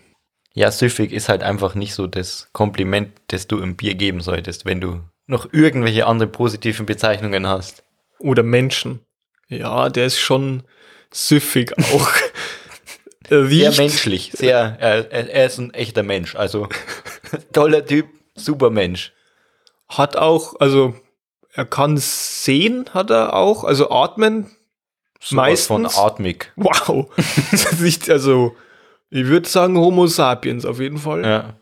[0.58, 4.66] Ja, süffig ist halt einfach nicht so das Kompliment, das du im Bier geben solltest,
[4.66, 7.84] wenn du noch irgendwelche andere positiven Bezeichnungen hast.
[8.20, 9.02] Oder Menschen.
[9.50, 10.64] Ja, der ist schon
[11.12, 12.10] süffig auch.
[13.30, 16.70] Sehr menschlich, sehr, er, er ist ein echter Mensch, also
[17.54, 19.14] toller Typ, super Mensch.
[19.90, 20.94] hat auch, also
[21.52, 24.52] er kann sehen, hat er auch, also atmen.
[25.20, 25.98] Von Meistens.
[25.98, 26.52] atmig.
[26.56, 27.10] Wow.
[27.52, 28.56] Das ist nicht, also
[29.10, 31.24] ich würde sagen Homo sapiens auf jeden Fall.
[31.24, 31.56] Ja.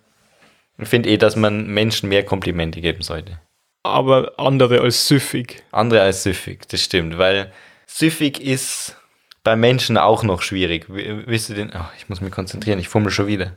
[0.77, 3.39] Ich finde eh, dass man Menschen mehr Komplimente geben sollte.
[3.83, 5.63] Aber andere als süffig.
[5.71, 7.51] Andere als süffig, das stimmt, weil
[7.85, 8.95] süffig ist
[9.43, 10.85] bei Menschen auch noch schwierig.
[10.87, 13.53] Willst du den, ach, ich muss mich konzentrieren, ich fummel schon wieder.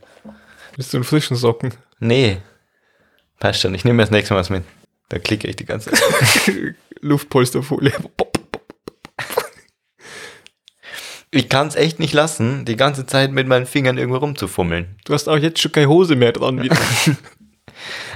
[0.76, 1.72] Bist du in frischen Socken?
[2.00, 2.38] Nee,
[3.38, 4.64] passt schon, ich nehme das nächste Mal was mit.
[5.08, 6.74] Da klicke ich die ganze Zeit.
[7.00, 7.92] Luftpolsterfolie.
[11.36, 14.96] Ich kann es echt nicht lassen, die ganze Zeit mit meinen Fingern irgendwo rumzufummeln.
[15.04, 16.76] Du hast auch jetzt schon keine Hose mehr dran wieder.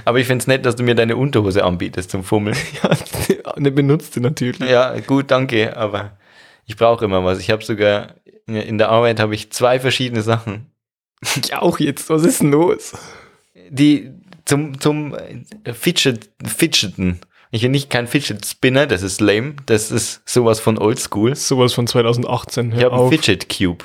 [0.04, 2.56] Aber ich finde es nett, dass du mir deine Unterhose anbietest zum Fummeln.
[2.82, 4.68] ja, eine benutzte natürlich.
[4.68, 6.16] Ja, gut, danke, aber
[6.64, 7.38] ich brauche immer was.
[7.40, 8.14] Ich habe sogar,
[8.46, 10.70] in der Arbeit habe ich zwei verschiedene Sachen,
[11.36, 12.08] Ich auch jetzt.
[12.08, 12.94] Was ist denn los?
[13.70, 14.10] die
[14.44, 15.16] zum, zum
[15.72, 17.20] Fidget, Fidgeten.
[17.52, 21.34] Ich bin nicht kein Fidget Spinner, das ist lame, das ist sowas von oldschool.
[21.34, 22.70] Sowas von 2018.
[22.70, 23.10] Ich Hör habe einen.
[23.10, 23.84] Fidget Cube.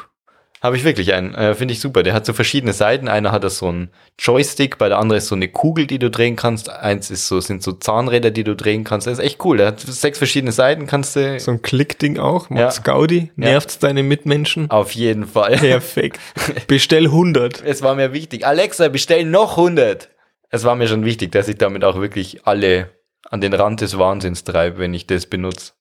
[0.61, 1.35] Habe ich wirklich einen.
[1.35, 2.01] Äh, Finde ich super.
[2.01, 3.07] Der hat so verschiedene Seiten.
[3.07, 6.09] Einer hat das so einen Joystick, bei der andere ist so eine Kugel, die du
[6.09, 6.69] drehen kannst.
[6.69, 9.05] Eins ist so, sind so Zahnräder, die du drehen kannst.
[9.05, 9.57] Das ist echt cool.
[9.57, 12.49] Der hat sechs verschiedene Seiten, kannst du So ein Klickding auch.
[12.49, 12.55] Ja.
[12.55, 13.31] Max Gaudi.
[13.35, 14.71] Nervt's deine Mitmenschen?
[14.71, 15.57] auf jeden Fall.
[15.57, 16.19] Perfekt.
[16.67, 17.61] Bestell 100.
[17.65, 18.45] Es war mir wichtig.
[18.45, 20.09] Alexa, bestell noch 100.
[20.49, 22.89] Es war mir schon wichtig, dass ich damit auch wirklich alle
[23.29, 25.73] an den Rand des Wahnsinns treibe, wenn ich das benutze.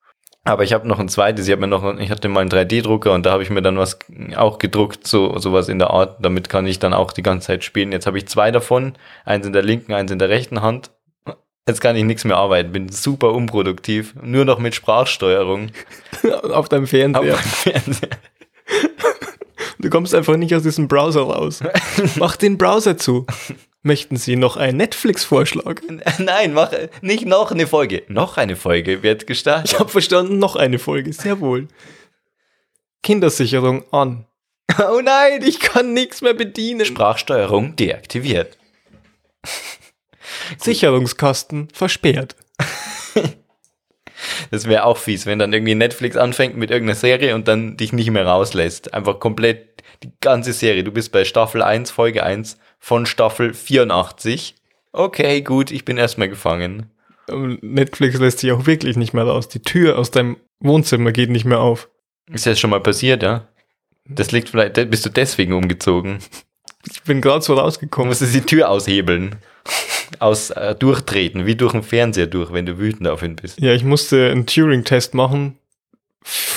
[0.47, 1.47] Aber ich habe noch ein zweites.
[1.47, 3.79] Ich habe mir noch, ich hatte mal einen 3D-Drucker und da habe ich mir dann
[3.79, 3.99] was
[4.37, 6.19] auch gedruckt, so sowas in der Art.
[6.23, 7.93] Damit kann ich dann auch die ganze Zeit spielen.
[7.93, 10.91] Jetzt habe ich zwei davon, eins in der linken, eins in der rechten Hand.
[11.67, 15.71] Jetzt kann ich nichts mehr arbeiten, bin super unproduktiv, nur noch mit Sprachsteuerung
[16.53, 17.23] Auf deinem auf Fernseher.
[17.23, 18.11] meinem Fernseher.
[19.79, 21.61] Du kommst einfach nicht aus diesem Browser raus.
[22.17, 23.27] Mach den Browser zu.
[23.87, 25.83] Möchten Sie noch einen Netflix-Vorschlag?
[26.19, 28.03] Nein, mach nicht noch eine Folge.
[28.09, 29.73] Noch eine Folge wird gestartet.
[29.73, 31.13] Ich habe verstanden, noch eine Folge.
[31.13, 31.69] Sehr wohl.
[33.03, 34.27] Kindersicherung an.
[34.79, 36.87] Oh nein, Ich kann nichts mehr bedienen.
[36.87, 38.57] Sprachsteuerung deaktiviert.
[40.59, 42.37] Sicherungskasten versperrt.
[44.51, 47.93] Das wäre auch fies, wenn dann irgendwie Netflix anfängt mit irgendeiner Serie und dann dich
[47.93, 48.95] nicht mehr rauslässt.
[48.95, 50.85] Einfach komplett die ganze Serie.
[50.85, 54.57] Du bist bei Staffel 1, Folge 1 von Staffel 84.
[54.93, 56.91] Okay, gut, ich bin erstmal gefangen.
[57.29, 59.49] Aber Netflix lässt sich auch wirklich nicht mehr raus.
[59.49, 61.89] Die Tür aus deinem Wohnzimmer geht nicht mehr auf.
[62.31, 63.49] Ist das schon mal passiert, ja?
[64.07, 66.19] Das liegt vielleicht, bist du deswegen umgezogen?
[66.93, 68.09] Ich bin gerade so Du rausgekommen.
[68.09, 69.37] musstest die Tür aushebeln.
[70.19, 73.59] Aus, äh, durchtreten, wie durch den Fernseher durch, wenn du wütend auf ihn bist.
[73.61, 75.59] Ja, ich musste einen Turing-Test machen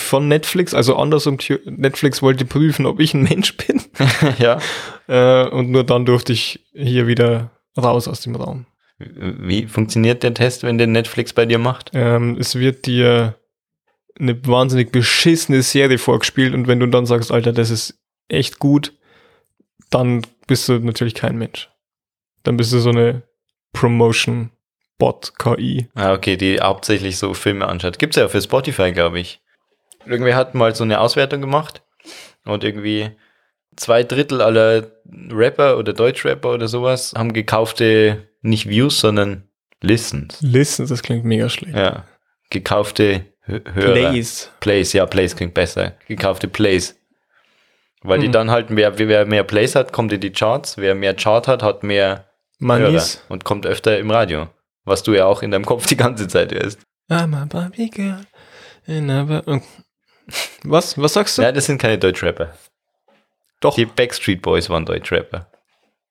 [0.08, 0.74] von Netflix.
[0.74, 3.82] Also andersrum, Netflix wollte prüfen, ob ich ein Mensch bin.
[4.40, 4.60] ja.
[5.08, 8.66] Äh, und nur dann durfte ich hier wieder raus aus dem Raum.
[9.00, 11.92] Wie funktioniert der Test, wenn der Netflix bei dir macht?
[11.94, 13.36] Ähm, es wird dir
[14.20, 18.94] eine wahnsinnig beschissene Serie vorgespielt und wenn du dann sagst, Alter, das ist echt gut,
[19.92, 21.70] dann bist du natürlich kein Mensch.
[22.42, 23.24] Dann bist du so eine
[23.74, 24.52] Promotion
[24.98, 25.88] Bot KI.
[25.94, 28.00] Ah, okay, die hauptsächlich so Filme anschaut.
[28.00, 29.42] Gibt's ja für Spotify, glaube ich.
[30.08, 31.82] Irgendwer hat mal so eine Auswertung gemacht
[32.46, 33.12] und irgendwie
[33.76, 34.92] zwei Drittel aller
[35.30, 39.44] Rapper oder Deutschrapper oder sowas haben gekaufte, nicht Views, sondern
[39.80, 40.42] Listens.
[40.42, 41.76] Listen, das klingt mega schlecht.
[41.76, 42.06] Ja.
[42.50, 43.92] Gekaufte Hö- Hörer.
[43.94, 44.52] Plays.
[44.60, 45.94] Plays, ja, Plays klingt besser.
[46.08, 47.00] Gekaufte Plays.
[48.02, 48.32] Weil die Hm.
[48.32, 50.78] dann halt mehr, wer mehr Plays hat, kommt in die Charts.
[50.78, 52.26] Wer mehr Chart hat, hat mehr
[52.60, 53.24] Hörer Moneys.
[53.30, 54.48] und kommt öfter im Radio.
[54.84, 56.80] Was du ja auch in deinem Kopf die ganze Zeit hörst.
[57.10, 58.22] I'm a Barbie girl.
[58.88, 59.62] in a Bar-
[60.64, 60.98] Was?
[60.98, 61.42] Was sagst du?
[61.42, 62.58] Ja, das sind keine Deutschrapper.
[63.60, 65.50] Doch, Die Backstreet Boys waren Deutschrapper.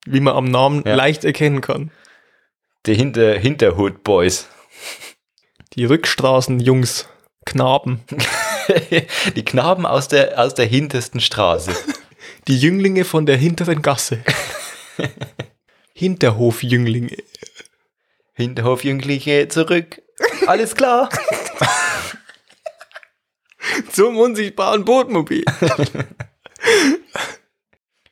[0.07, 0.95] wie man am Namen Ja.
[0.95, 1.91] leicht erkennen kann.
[2.87, 4.47] Die Hinter Hinterhood Boys.
[5.75, 7.09] Die Rückstraßenjungs,
[7.45, 8.03] Knaben,
[9.37, 11.73] die Knaben aus der, aus der hintersten Straße.
[12.49, 14.21] die Jünglinge von der hinteren Gasse.
[15.93, 17.17] Hinterhofjünglinge.
[18.35, 20.03] Hinterhofjünglinge zurück.
[20.47, 21.09] Alles klar.
[23.93, 25.45] Zum unsichtbaren Bootmobil.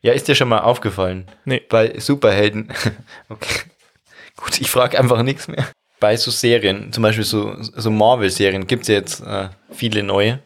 [0.04, 1.26] Ja, ist dir schon mal aufgefallen?
[1.46, 1.62] Nee.
[1.68, 2.72] Bei Superhelden.
[3.28, 3.60] Okay.
[4.36, 5.66] Gut, ich frage einfach nichts mehr.
[6.00, 10.40] Bei so Serien, zum Beispiel so, so Marvel-Serien, gibt es ja jetzt äh, viele neue.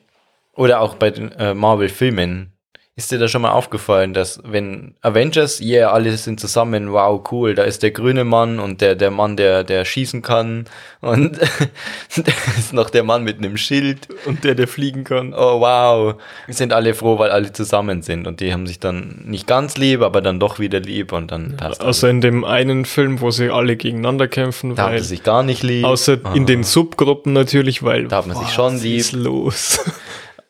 [0.54, 2.52] Oder auch bei den äh, Marvel-Filmen.
[2.98, 7.54] Ist dir da schon mal aufgefallen, dass wenn Avengers, yeah, alle sind zusammen, wow, cool,
[7.54, 10.64] da ist der grüne Mann und der, der Mann, der, der schießen kann
[11.00, 11.38] und
[12.16, 15.32] da ist noch der Mann mit einem Schild Und der, der fliegen kann.
[15.32, 19.22] oh wow, wir sind alle froh, weil alle zusammen sind und die haben sich dann
[19.26, 21.84] nicht ganz lieb, aber dann doch wieder lieb und dann passt.
[21.84, 25.22] Außer in dem einen Film, wo sie alle gegeneinander kämpfen, Da haben weil, sie sich
[25.22, 25.84] gar nicht lieb.
[25.84, 26.46] außer in Ah.
[26.46, 28.98] den Subgruppen natürlich, weil Da hat man sich schon was lieb.
[28.98, 29.78] ist los?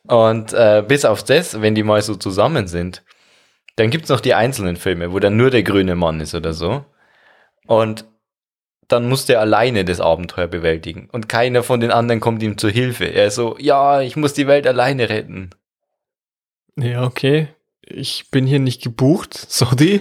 [0.08, 3.04] Und äh, bis auf das, wenn die mal so zusammen sind,
[3.76, 6.84] dann gibt's noch die einzelnen Filme, wo dann nur der grüne Mann ist oder so.
[7.66, 8.06] Und
[8.88, 11.08] dann muss der alleine das Abenteuer bewältigen.
[11.12, 13.04] Und keiner von den anderen kommt ihm zur Hilfe.
[13.04, 15.50] Er ist so, ja, ich muss die Welt alleine retten.
[16.76, 17.48] ja, okay.
[17.82, 20.00] Ich bin hier nicht gebucht, sorry.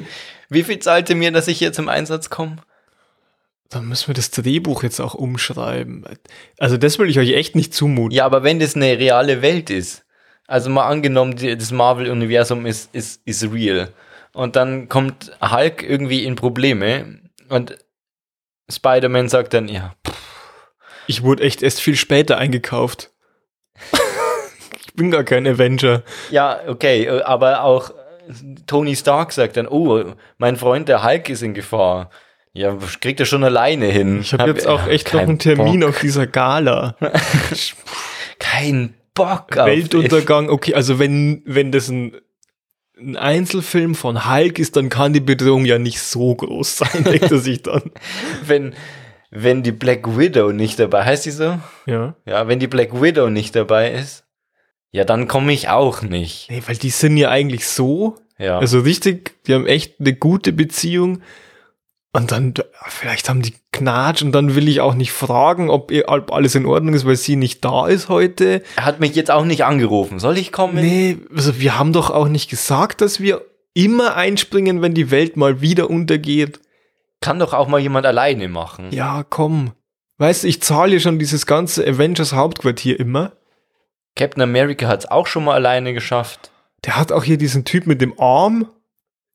[0.50, 2.58] Wie viel zahlt ihr mir, dass ich hier zum Einsatz komme?
[3.70, 6.06] Dann müssen wir das Drehbuch jetzt auch umschreiben.
[6.58, 8.16] Also das will ich euch echt nicht zumuten.
[8.16, 10.06] Ja, aber wenn das eine reale Welt ist,
[10.48, 13.90] also mal angenommen, das Marvel-Universum ist, ist, ist real,
[14.34, 17.78] und dann kommt Hulk irgendwie in Probleme und
[18.70, 19.96] Spider-Man sagt dann, ja,
[21.08, 23.12] Ich wurde echt erst viel später eingekauft.
[24.86, 26.04] ich bin gar kein Avenger.
[26.30, 27.92] ja, okay, äh, aber auch
[28.68, 32.12] Tony Stark sagt dann, oh, mein Freund der Hulk ist in Gefahr.
[32.58, 34.22] Ja, kriegt er schon alleine hin.
[34.22, 36.96] Ich habe jetzt auch echt noch einen Termin Bock, auf dieser Gala.
[38.40, 42.16] Kein Bock auf Weltuntergang, okay, also wenn, wenn das ein,
[43.00, 47.32] ein Einzelfilm von Hulk ist, dann kann die Bedrohung ja nicht so groß sein, denkt
[47.32, 47.92] er sich dann.
[48.44, 48.74] Wenn,
[49.30, 51.60] wenn die Black Widow nicht dabei, heißt die so?
[51.86, 52.16] Ja.
[52.26, 54.26] Ja, wenn die Black Widow nicht dabei ist,
[54.90, 56.50] ja, dann komme ich auch nicht.
[56.50, 58.58] Nee, weil die sind ja eigentlich so, Ja.
[58.58, 61.22] also richtig, die haben echt eine gute Beziehung.
[62.18, 62.56] Und dann,
[62.88, 65.92] vielleicht haben die Knatsch und dann will ich auch nicht fragen, ob,
[66.32, 68.64] alles in Ordnung ist, weil sie nicht da ist heute.
[68.76, 70.18] er hat mich jetzt auch nicht angerufen.
[70.18, 70.84] Soll ich kommen?
[70.84, 75.38] Nee, also wir haben doch auch nicht gesagt, dass wir immer einspringen, wenn die Welt
[75.38, 76.60] mal wieder untergeht.
[77.22, 78.88] Kann doch auch mal jemand alleine machen.
[78.90, 79.74] Ja, komm.
[80.18, 83.34] Weißt du, ich zahle ja schon dieses ganze Avengers Hauptquartier immer.
[84.16, 86.50] Captain America hat es auch schon mal alleine geschafft.
[86.84, 88.66] Der hat auch hier diesen Typ mit dem Arm.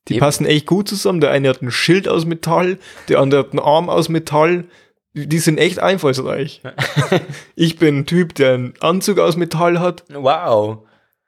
[0.07, 0.19] Die Eben.
[0.19, 1.21] passen echt gut zusammen.
[1.21, 4.65] Der eine hat ein Schild aus Metall, der andere hat einen Arm aus Metall.
[5.13, 6.61] Die sind echt einfallsreich.
[7.55, 10.03] ich bin ein Typ, der einen Anzug aus Metall hat.
[10.09, 10.79] Wow.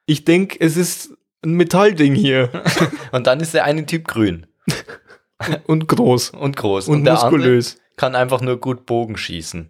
[0.08, 1.12] Ich denke, es ist
[1.44, 2.50] ein Metallding hier.
[3.12, 4.48] Und dann ist der eine Typ grün
[5.68, 6.32] Und groß.
[6.32, 6.88] und groß.
[6.88, 7.78] Und, der andere muskulös.
[7.98, 9.70] kann einfach nur gut Bogen schießen.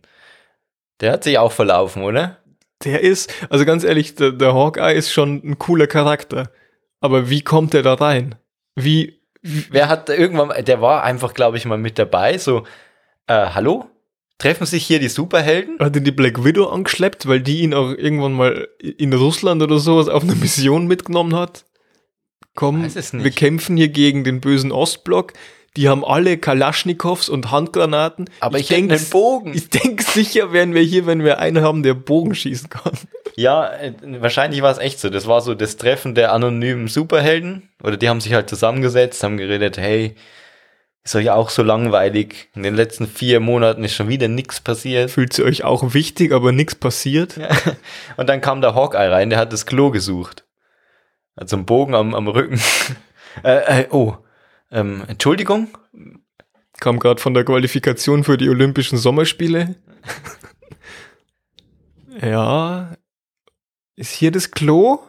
[1.02, 2.38] Der hat sich auch verlaufen, oder?
[2.84, 6.52] Der ist, also ganz ehrlich, der, der Hawkeye ist schon ein cooler Charakter.
[7.02, 8.36] Aber wie kommt der da rein?
[8.76, 12.64] Wie, wie Wer hat da irgendwann, der war einfach, glaube ich, mal mit dabei, so,
[13.28, 13.86] äh, hallo?
[14.38, 15.80] Treffen sich hier die Superhelden?
[15.80, 19.80] hat ihn die Black Widow angeschleppt, weil die ihn auch irgendwann mal in Russland oder
[19.80, 21.66] sowas auf eine Mission mitgenommen hat?
[22.54, 25.34] Komm, wir kämpfen hier gegen den bösen Ostblock.
[25.76, 28.30] Die haben alle Kalaschnikows und Handgranaten.
[28.40, 29.54] Aber ich, denke einen Bogen.
[29.54, 32.94] Ich denke sicher wären wir hier, wenn wir einen haben, der Bogen schießen kann.
[33.36, 35.10] Ja, äh, wahrscheinlich war es echt so.
[35.10, 37.70] Das war so das Treffen der anonymen Superhelden.
[37.84, 40.16] Oder die haben sich halt zusammengesetzt, haben geredet, hey,
[41.04, 42.50] ist euch auch so langweilig.
[42.56, 45.12] In den letzten vier Monaten ist schon wieder nichts passiert.
[45.12, 47.40] Fühlt sie euch auch wichtig, aber nichts passiert?
[48.18, 50.46] Und dann kam der Hawkeye rein, der hat das Klo gesucht.
[51.38, 52.60] Hat so einen Bogen am, am Rücken.
[53.44, 54.16] äh, äh, oh,
[54.72, 55.70] ähm, Entschuldigung,
[56.80, 59.76] Kam gerade von der Qualifikation für die Olympischen Sommerspiele.
[62.22, 62.96] ja.
[63.96, 65.00] Ist hier das Klo?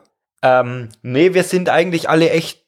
[0.42, 2.62] Ähm, nee, wir sind eigentlich alle echt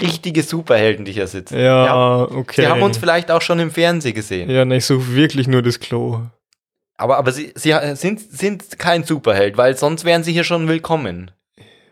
[0.00, 1.58] richtige Superhelden, die hier sitzen.
[1.58, 2.62] Ja, okay.
[2.62, 4.50] Sie haben uns vielleicht auch schon im Fernsehen gesehen.
[4.50, 6.22] Ja, ne, ich suche wirklich nur das Klo.
[6.96, 11.30] Aber, aber sie, sie sind, sind kein Superheld, weil sonst wären sie hier schon willkommen.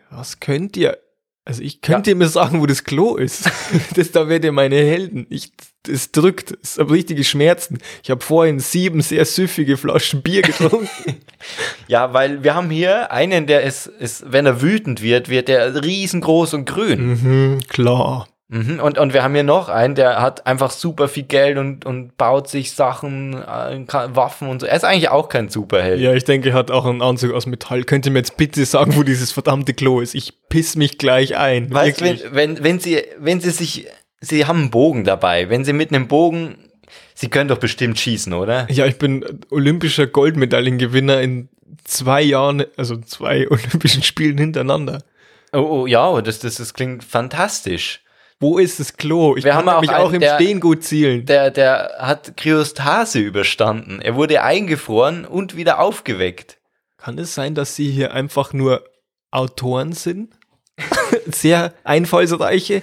[0.09, 0.97] Was könnt ihr?
[1.45, 2.15] Also ich könnte ja.
[2.15, 3.49] mir sagen, wo das Klo ist.
[3.95, 5.27] das da werdet ihr meine Helden.
[5.29, 5.51] Ich,
[5.87, 7.79] es drückt, es habe richtige Schmerzen.
[8.03, 10.87] Ich habe vorhin sieben sehr süffige Flaschen Bier getrunken.
[11.87, 15.83] ja, weil wir haben hier einen, der ist, ist, wenn er wütend wird, wird er
[15.83, 17.07] riesengroß und grün.
[17.07, 18.27] Mhm, klar.
[18.53, 21.85] Mhm, und, und wir haben hier noch einen, der hat einfach super viel Geld und,
[21.85, 24.67] und baut sich Sachen, äh, Waffen und so.
[24.67, 25.99] Er ist eigentlich auch kein Superheld.
[25.99, 27.83] Ja, ich denke, er hat auch einen Anzug aus Metall.
[27.83, 30.13] Könnt ihr mir jetzt bitte sagen, wo dieses verdammte Klo ist?
[30.13, 31.73] Ich piss mich gleich ein.
[31.73, 33.87] Weißt du, wenn, wenn, wenn sie, wenn sie sich,
[34.23, 35.49] sie haben einen Bogen dabei.
[35.49, 36.69] Wenn sie mit einem Bogen,
[37.13, 38.67] sie können doch bestimmt schießen, oder?
[38.71, 41.49] Ja, ich bin olympischer Goldmedaillengewinner in
[41.83, 45.03] zwei Jahren, also zwei Olympischen Spielen hintereinander.
[45.51, 48.01] Oh, oh ja, das, das, das klingt fantastisch.
[48.39, 49.37] Wo ist das Klo?
[49.37, 51.25] Ich Wir kann haben mich auch, auch im der, Stehen gut zielen.
[51.25, 54.01] Der, der hat Kryostase überstanden.
[54.01, 56.57] Er wurde eingefroren und wieder aufgeweckt.
[56.97, 58.83] Kann es sein, dass Sie hier einfach nur
[59.31, 60.33] Autoren sind?
[61.27, 62.81] Sehr einfallsreiche.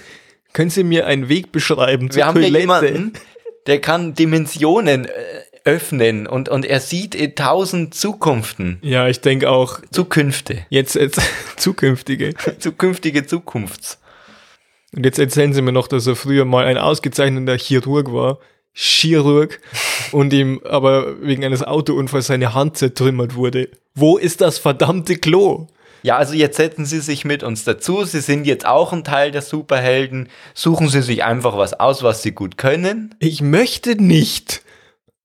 [0.53, 2.59] Können Sie mir einen Weg beschreiben Wir haben Toilette?
[2.59, 3.13] jemanden,
[3.67, 5.11] der kann Dimensionen äh,
[5.63, 8.79] öffnen und, und er sieht in tausend Zukunften.
[8.81, 9.79] Ja, ich denke auch.
[9.91, 10.65] Zukünfte.
[10.69, 11.21] Jetzt, jetzt
[11.57, 12.33] zukünftige.
[12.59, 13.99] Zukünftige Zukunfts.
[14.95, 18.39] Und jetzt erzählen sie mir noch, dass er früher mal ein ausgezeichneter Chirurg war.
[18.73, 19.59] Chirurg.
[20.11, 23.69] und ihm aber wegen eines Autounfalls seine Hand zertrümmert wurde.
[23.93, 25.67] Wo ist das verdammte Klo?
[26.03, 28.03] Ja, also jetzt setzen Sie sich mit uns dazu.
[28.03, 30.29] Sie sind jetzt auch ein Teil der Superhelden.
[30.53, 33.15] Suchen Sie sich einfach was aus, was Sie gut können.
[33.19, 34.63] Ich möchte nicht.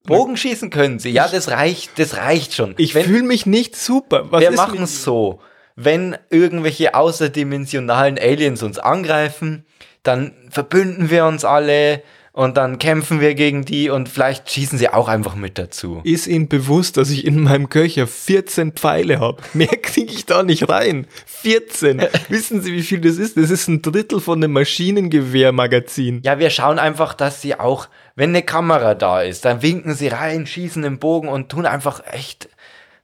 [0.05, 1.11] Bogenschießen können Sie.
[1.11, 2.75] Ja, das reicht, das reicht schon.
[2.77, 4.31] Ich fühle mich nicht super.
[4.31, 5.41] Was wir machen es so
[5.77, 9.67] wenn irgendwelche außerdimensionalen Aliens uns angreifen,
[10.03, 12.03] dann verbünden wir uns alle
[12.37, 16.03] und dann kämpfen wir gegen die und vielleicht schießen sie auch einfach mit dazu.
[16.05, 19.43] Ist Ihnen bewusst, dass ich in meinem Köcher 14 Pfeile habe?
[19.55, 21.07] Mehr kriege ich da nicht rein.
[21.25, 22.03] 14.
[22.29, 23.39] Wissen Sie, wie viel das ist?
[23.39, 26.21] Das ist ein Drittel von einem Maschinengewehrmagazin.
[26.25, 30.09] Ja, wir schauen einfach, dass sie auch, wenn eine Kamera da ist, dann winken sie
[30.09, 32.51] rein, schießen den Bogen und tun einfach echt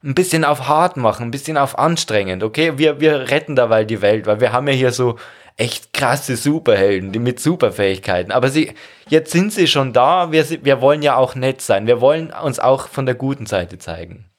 [0.03, 2.73] ein bisschen auf hart machen, ein bisschen auf anstrengend, okay?
[2.77, 5.17] Wir, wir retten dabei die Welt, weil wir haben ja hier so
[5.57, 8.31] echt krasse Superhelden, die mit Superfähigkeiten.
[8.31, 8.73] Aber sie,
[9.09, 12.59] jetzt sind sie schon da, wir, wir wollen ja auch nett sein, wir wollen uns
[12.59, 14.29] auch von der guten Seite zeigen.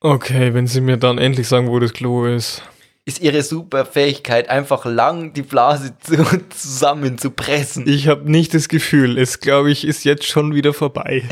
[0.00, 2.62] Okay, wenn Sie mir dann endlich sagen, wo das Klo ist.
[3.04, 6.16] Ist Ihre Superfähigkeit einfach lang, die Blase zu,
[6.50, 7.88] zusammen zu pressen?
[7.88, 11.24] Ich habe nicht das Gefühl, es glaube ich ist jetzt schon wieder vorbei.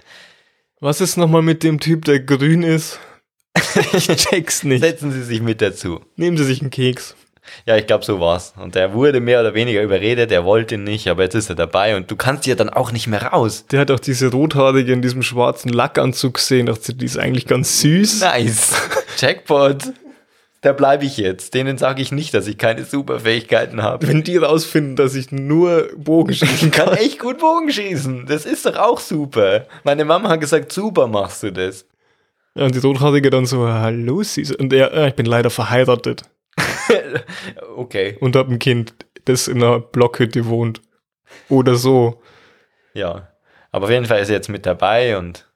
[0.80, 3.00] Was ist nochmal mit dem Typ, der grün ist?
[3.94, 4.82] ich check's nicht.
[4.82, 6.00] Setzen Sie sich mit dazu.
[6.16, 7.16] Nehmen Sie sich einen Keks.
[7.64, 8.54] Ja, ich glaube, so war's.
[8.56, 11.96] Und der wurde mehr oder weniger überredet, er wollte nicht, aber jetzt ist er dabei
[11.96, 13.66] und du kannst ja dann auch nicht mehr raus.
[13.70, 17.80] Der hat auch diese rothaarige in diesem schwarzen Lackanzug gesehen, dachte, die ist eigentlich ganz
[17.80, 18.20] süß.
[18.20, 18.74] Nice.
[19.18, 19.92] Jackpot
[20.66, 21.54] da bleibe ich jetzt.
[21.54, 24.08] Denen sage ich nicht, dass ich keine Superfähigkeiten habe.
[24.08, 26.88] Wenn die rausfinden, dass ich nur Bogenschießen kann.
[26.88, 28.26] kann echt gut Bogenschießen.
[28.26, 29.66] Das ist doch auch super.
[29.84, 31.86] Meine Mama hat gesagt, super machst du das.
[32.56, 34.56] Ja, und die Rothaarige dann so, hallo, Süß.
[34.56, 36.22] Und er, äh, ich bin leider verheiratet.
[37.76, 38.16] okay.
[38.20, 40.82] Und hab ein Kind, das in einer Blockhütte wohnt.
[41.48, 42.22] Oder so.
[42.94, 43.28] Ja.
[43.72, 45.46] Aber auf jeden Fall ist er jetzt mit dabei und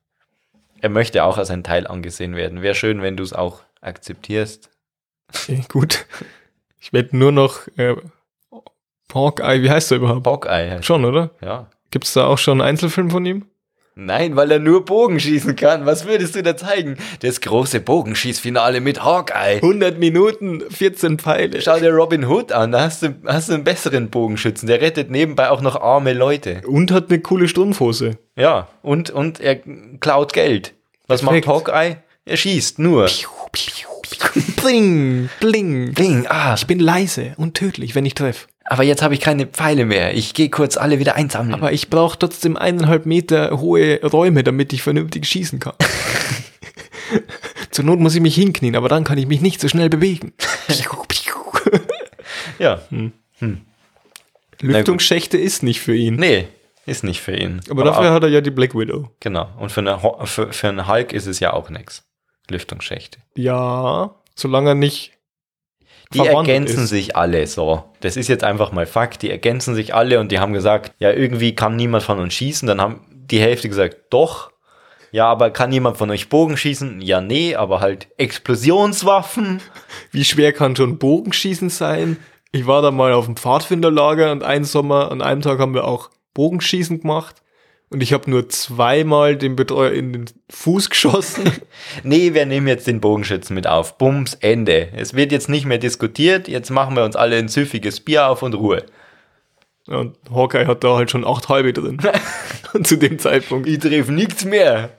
[0.81, 2.63] er möchte auch als ein Teil angesehen werden.
[2.63, 4.71] Wäre schön, wenn du es auch akzeptierst.
[5.29, 6.07] Okay, gut.
[6.81, 7.97] Ich werde nur noch äh,
[9.13, 10.27] Hawkeye, wie heißt der überhaupt?
[10.27, 10.83] Hawkeye.
[10.83, 11.31] Schon, oder?
[11.41, 11.69] Ja.
[11.91, 13.47] Gibt es da auch schon einen Einzelfilm von ihm?
[13.95, 15.85] Nein, weil er nur Bogen schießen kann.
[15.85, 16.97] Was würdest du da zeigen?
[17.21, 19.57] Das große Bogenschießfinale mit Hawkeye.
[19.57, 21.61] 100 Minuten, 14 Pfeile.
[21.61, 24.69] Schau dir Robin Hood an, da hast du, hast du einen besseren Bogenschützen.
[24.69, 26.63] Der rettet nebenbei auch noch arme Leute.
[26.67, 28.19] Und hat eine coole Strumpfhose.
[28.37, 29.57] Ja, und, und er
[30.01, 30.75] klaut Geld.
[31.07, 31.47] Was Perfekt.
[31.47, 31.97] macht Hawkeye?
[32.25, 33.07] Er schießt nur.
[33.07, 33.89] Piu, piu.
[34.57, 36.27] Bling, bling, bling.
[36.29, 38.47] Ah, ich bin leise und tödlich, wenn ich treffe.
[38.71, 40.15] Aber jetzt habe ich keine Pfeile mehr.
[40.15, 41.55] Ich gehe kurz alle wieder einsammeln.
[41.55, 45.75] Aber ich brauche trotzdem eineinhalb Meter hohe Räume, damit ich vernünftig schießen kann.
[47.73, 50.35] Zur Not muss ich mich hinknien, aber dann kann ich mich nicht so schnell bewegen.
[52.61, 52.81] ja.
[52.91, 53.11] Hm.
[53.41, 53.63] Hm.
[54.61, 56.15] Lüftungsschächte ist nicht für ihn.
[56.15, 56.47] Nee,
[56.87, 57.63] ist nicht für ihn.
[57.71, 59.11] Aber, aber dafür hat er ja die Black Widow.
[59.19, 59.49] Genau.
[59.59, 62.05] Und für, eine, für, für einen Hulk ist es ja auch nichts.
[62.49, 63.19] Lüftungsschächte.
[63.35, 65.19] Ja, solange er nicht.
[66.13, 66.91] Die ergänzen ist.
[66.91, 67.85] sich alle so.
[68.01, 69.23] Das ist jetzt einfach mal Fakt.
[69.23, 72.67] Die ergänzen sich alle und die haben gesagt, ja, irgendwie kann niemand von uns schießen.
[72.67, 74.51] Dann haben die Hälfte gesagt, doch.
[75.13, 77.01] Ja, aber kann jemand von euch Bogen schießen?
[77.01, 79.61] Ja, nee, aber halt Explosionswaffen.
[80.13, 82.17] Wie schwer kann schon Bogenschießen sein?
[82.53, 85.85] Ich war da mal auf dem Pfadfinderlager und einen Sommer, an einem Tag haben wir
[85.85, 87.43] auch Bogenschießen gemacht.
[87.93, 91.51] Und ich habe nur zweimal den Betreuer in den Fuß geschossen.
[92.05, 93.99] Nee, wir nehmen jetzt den Bogenschützen mit auf.
[93.99, 94.91] Bums, Ende.
[94.95, 96.47] Es wird jetzt nicht mehr diskutiert.
[96.47, 98.85] Jetzt machen wir uns alle ein süffiges Bier auf und Ruhe.
[99.87, 101.99] Und Hawkeye hat da halt schon acht halbe drin.
[102.85, 103.69] zu dem Zeitpunkt.
[103.69, 104.91] Ich treffe nichts mehr.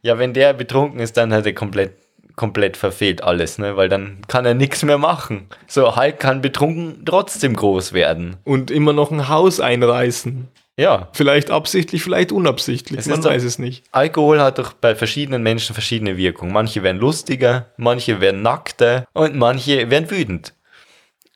[0.00, 1.92] Ja, wenn der betrunken ist, dann hat er komplett,
[2.34, 3.76] komplett verfehlt alles, ne?
[3.76, 5.46] Weil dann kann er nichts mehr machen.
[5.68, 8.36] So, Hulk kann betrunken trotzdem groß werden.
[8.42, 10.48] Und immer noch ein Haus einreißen.
[10.78, 11.08] Ja.
[11.12, 13.00] Vielleicht absichtlich, vielleicht unabsichtlich.
[13.00, 13.84] Es Man doch- weiß es nicht.
[13.92, 16.52] Alkohol hat doch bei verschiedenen Menschen verschiedene Wirkungen.
[16.52, 20.54] Manche werden lustiger, manche werden nackter und manche werden wütend.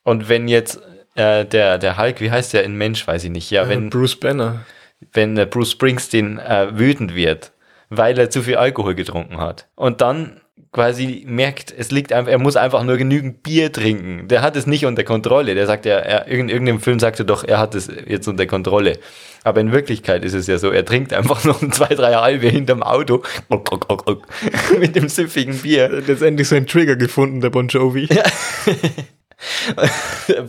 [0.04, 0.80] Und wenn jetzt
[1.16, 4.16] äh, der, der Hulk, wie heißt der in Mensch, weiß ich nicht, ja, wenn, Bruce
[4.18, 4.64] Banner.
[5.12, 7.52] wenn äh, Bruce Springsteen äh, wütend wird,
[7.90, 10.40] weil er zu viel Alkohol getrunken hat und dann
[10.76, 14.28] quasi merkt, es liegt einfach, er muss einfach nur genügend Bier trinken.
[14.28, 15.54] Der hat es nicht unter Kontrolle.
[15.54, 18.44] Der sagt ja, er, in irgendeinem Film sagt er doch, er hat es jetzt unter
[18.44, 18.98] Kontrolle.
[19.42, 22.48] Aber in Wirklichkeit ist es ja so, er trinkt einfach noch ein, zwei, drei halbe
[22.48, 23.22] hinterm Auto
[24.78, 25.84] mit dem süffigen Bier.
[25.84, 28.06] Er hat letztendlich seinen Trigger gefunden, der Bon Jovi.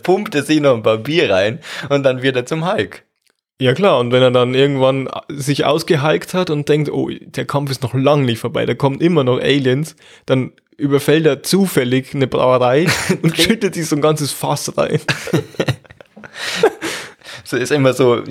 [0.03, 3.06] pumpt er sich noch ein paar Bier rein und dann wird er zum Hulk.
[3.59, 7.71] Ja klar, und wenn er dann irgendwann sich ausgehalkt hat und denkt, oh, der Kampf
[7.71, 9.95] ist noch lang nicht vorbei, da kommen immer noch Aliens,
[10.27, 12.85] dann überfällt er zufällig eine Brauerei
[13.23, 14.99] und schüttet sich so ein ganzes Fass rein.
[17.43, 18.23] So ist immer so,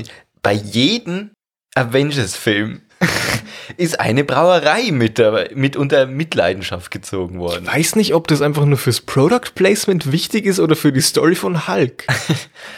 [0.42, 1.30] bei jedem
[1.74, 2.82] Avengers-Film
[3.78, 7.66] ist eine Brauerei mit, der, mit unter Mitleidenschaft gezogen worden.
[7.66, 11.34] Weiß nicht, ob das einfach nur fürs Product Placement wichtig ist oder für die Story
[11.34, 12.06] von Hulk.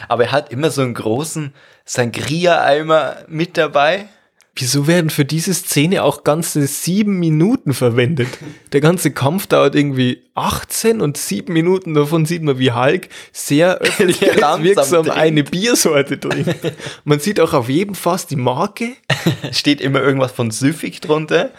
[0.09, 1.53] Aber er hat immer so einen großen
[1.89, 4.09] Sangria-Eimer mit dabei.
[4.55, 8.29] Wieso werden für diese Szene auch ganze sieben Minuten verwendet?
[8.73, 13.79] Der ganze Kampf dauert irgendwie 18 und sieben Minuten davon sieht man, wie Hulk sehr
[13.81, 15.19] öffentlichkeitswirksam trinkt.
[15.19, 16.57] eine Biersorte trinkt.
[17.05, 18.95] Man sieht auch auf jedem Fass die Marke.
[19.53, 21.53] Steht immer irgendwas von süffig drunter.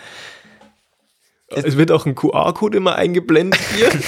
[1.48, 3.90] Es wird auch ein QR-Code immer eingeblendet hier.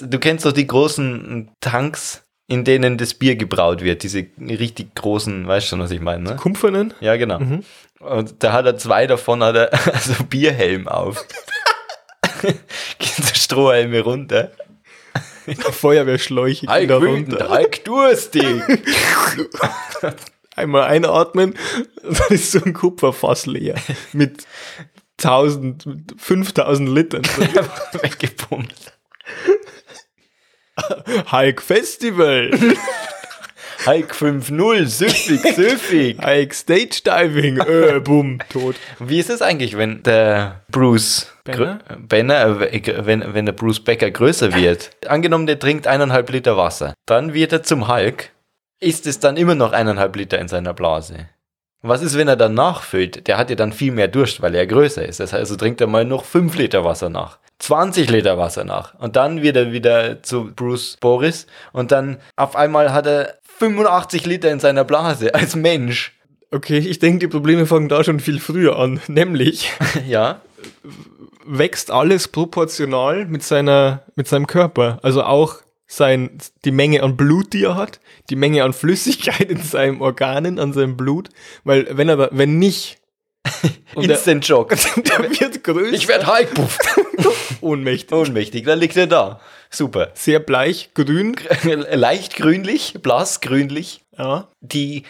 [0.00, 4.02] Du kennst doch die großen Tanks, in denen das Bier gebraut wird.
[4.02, 6.36] Diese richtig großen, weißt schon, was ich meine, ne?
[6.36, 6.94] Kumpfernen.
[7.00, 7.38] Ja, genau.
[8.00, 11.24] Und da hat er zwei davon, hat er also Bierhelm auf.
[12.42, 12.54] Gehen
[13.22, 14.50] so Strohhelme runter.
[15.70, 17.48] Feuerwehrschläuche gehen da runter.
[17.48, 18.44] Hulk durstig.
[20.56, 21.54] Einmal einatmen,
[22.02, 23.76] dann ist so ein Kupferfass leer.
[24.12, 24.46] Mit
[25.22, 27.22] 1000, mit 5000 Litern.
[28.02, 28.97] Weggepumpt.
[31.32, 32.50] Hulk Festival.
[33.86, 36.18] Hulk 5-0, süffig, süffig.
[36.24, 37.58] Hulk Stage Diving.
[37.58, 38.76] Äh, bumm, tot.
[38.98, 41.78] Wie ist es eigentlich, wenn der Bruce Banner?
[41.96, 44.90] Banner, äh, wenn, wenn der Bruce Becker größer wird?
[45.06, 46.94] Angenommen, der trinkt eineinhalb Liter Wasser.
[47.06, 48.30] Dann wird er zum Hulk.
[48.80, 51.28] Ist es dann immer noch eineinhalb Liter in seiner Blase?
[51.82, 53.28] Was ist, wenn er dann nachfüllt?
[53.28, 55.20] Der hat ja dann viel mehr Durst, weil er größer ist.
[55.20, 57.38] Das heißt, also trinkt er mal noch 5 Liter Wasser nach.
[57.60, 58.94] 20 Liter Wasser nach.
[58.98, 61.46] Und dann wird er wieder zu Bruce Boris.
[61.72, 66.18] Und dann auf einmal hat er 85 Liter in seiner Blase als Mensch.
[66.50, 69.00] Okay, ich denke, die Probleme fangen da schon viel früher an.
[69.08, 69.70] Nämlich
[70.08, 70.40] Ja.
[71.46, 74.98] wächst alles proportional mit seiner, mit seinem Körper.
[75.02, 75.56] Also auch
[75.86, 78.00] sein, die Menge an Blut, die er hat,
[78.30, 81.28] die Menge an Flüssigkeit in seinen Organen, an seinem Blut.
[81.64, 82.98] Weil wenn er, da, wenn nicht,
[83.96, 84.70] Instant Shock.
[84.96, 86.50] der wird größer, Ich werde Hulk,
[87.60, 88.12] ohnmächtig.
[88.12, 89.40] Ohnmächtig, dann liegt er da.
[89.70, 90.10] Super.
[90.14, 91.36] Sehr bleich, grün.
[91.64, 94.00] Leicht grünlich, blass grünlich.
[94.16, 94.48] Ja.
[94.60, 95.04] Die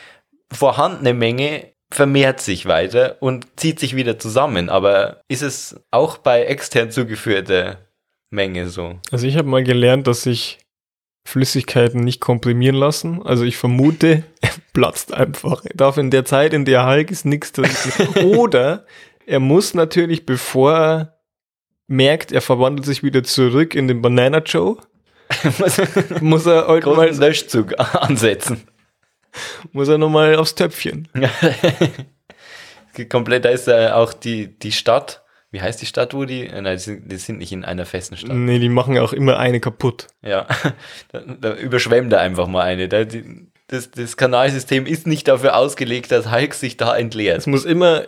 [0.52, 4.68] vorhandene Menge vermehrt sich weiter und zieht sich wieder zusammen.
[4.68, 7.78] Aber ist es auch bei extern zugeführter
[8.30, 8.98] Menge so?
[9.10, 10.58] Also ich habe mal gelernt, dass sich
[11.28, 13.22] Flüssigkeiten nicht komprimieren lassen.
[13.22, 15.62] Also ich vermute, er platzt einfach.
[15.64, 17.70] Er darf in der Zeit, in der Hulk ist, nichts drin.
[18.24, 18.86] Oder
[19.26, 21.18] er muss natürlich, bevor er
[21.86, 24.78] merkt, er verwandelt sich wieder zurück in den Banana Joe,
[26.22, 28.66] muss er halt mal, Löschzug ansetzen.
[29.72, 31.08] muss er nochmal aufs Töpfchen.
[33.10, 35.22] Komplett, da ist äh, auch die, die Stadt.
[35.50, 36.46] Wie heißt die Stadt, wo die?
[36.46, 38.36] Äh, Nein, die sind, die sind nicht in einer festen Stadt.
[38.36, 40.08] Nee, die machen auch immer eine kaputt.
[40.22, 40.46] Ja,
[41.12, 42.88] da, da überschwemmt er einfach mal eine.
[42.88, 47.38] Da, die, das, das Kanalsystem ist nicht dafür ausgelegt, dass Hulk sich da entleert.
[47.38, 48.04] Es muss immer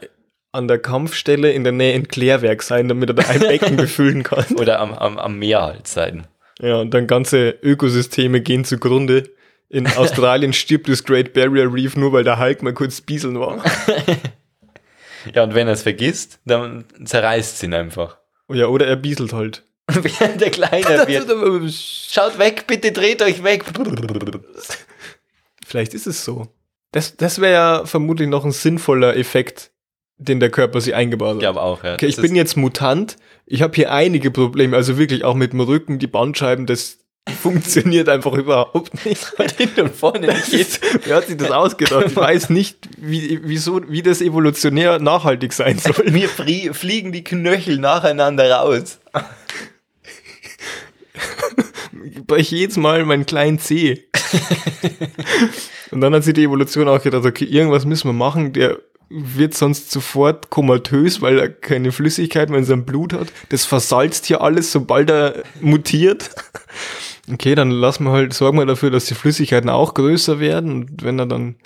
[0.52, 4.22] an der Kampfstelle in der Nähe ein Klärwerk sein, damit er da ein Becken befüllen
[4.22, 4.44] kann.
[4.56, 6.26] Oder am, am, am Meer halt sein.
[6.60, 9.30] Ja, und dann ganze Ökosysteme gehen zugrunde.
[9.68, 13.62] In Australien stirbt das Great Barrier Reef nur, weil der Hulk mal kurz bieseln war.
[15.34, 18.18] Ja, und wenn er es vergisst, dann zerreißt es ihn einfach.
[18.48, 19.64] Ja, oder er bieselt halt.
[19.88, 21.72] Während der kleiner wird.
[21.72, 23.64] Schaut weg, bitte dreht euch weg.
[25.66, 26.48] Vielleicht ist es so.
[26.92, 29.72] Das, das wäre ja vermutlich noch ein sinnvoller Effekt,
[30.16, 31.34] den der Körper sich eingebaut hat.
[31.36, 31.94] Ich glaube auch, ja.
[31.94, 33.16] Okay, ich Das bin jetzt Mutant.
[33.46, 36.99] Ich habe hier einige Probleme, also wirklich auch mit dem Rücken, die Bandscheiben, das
[37.40, 39.32] funktioniert einfach überhaupt nicht.
[39.38, 40.52] Und hinten und vorne nicht.
[40.52, 42.06] ist, wer hat sich das ausgedacht?
[42.06, 46.10] Ich weiß nicht, wie, wieso, wie das evolutionär nachhaltig sein soll.
[46.10, 48.98] Mir flie fliegen die Knöchel nacheinander raus.
[52.26, 54.04] Brech jedes Mal meinen kleinen Zeh.
[55.90, 59.54] Und dann hat sich die Evolution auch gedacht, okay, irgendwas müssen wir machen, der wird
[59.54, 63.32] sonst sofort komatös, weil er keine Flüssigkeit mehr in seinem Blut hat.
[63.48, 66.30] Das versalzt hier alles, sobald er mutiert.
[67.32, 70.72] Okay, dann lassen wir halt, sorgen wir dafür, dass die Flüssigkeiten auch größer werden.
[70.72, 71.56] Und wenn er dann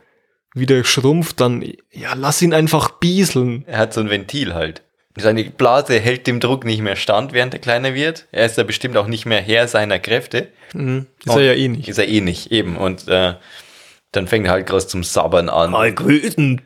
[0.54, 3.64] wieder schrumpft, dann, ja, lass ihn einfach bieseln.
[3.66, 4.82] Er hat so ein Ventil halt.
[5.16, 8.26] Seine Blase hält dem Druck nicht mehr stand, während er kleiner wird.
[8.32, 10.48] Er ist da bestimmt auch nicht mehr Herr seiner Kräfte.
[10.72, 11.06] Mhm.
[11.24, 11.88] Ist er ja eh nicht.
[11.88, 12.76] Ist er eh nicht, eben.
[12.76, 13.34] Und äh,
[14.10, 15.70] dann fängt er halt groß zum Sabbern an.
[15.70, 16.62] Mal grüßen.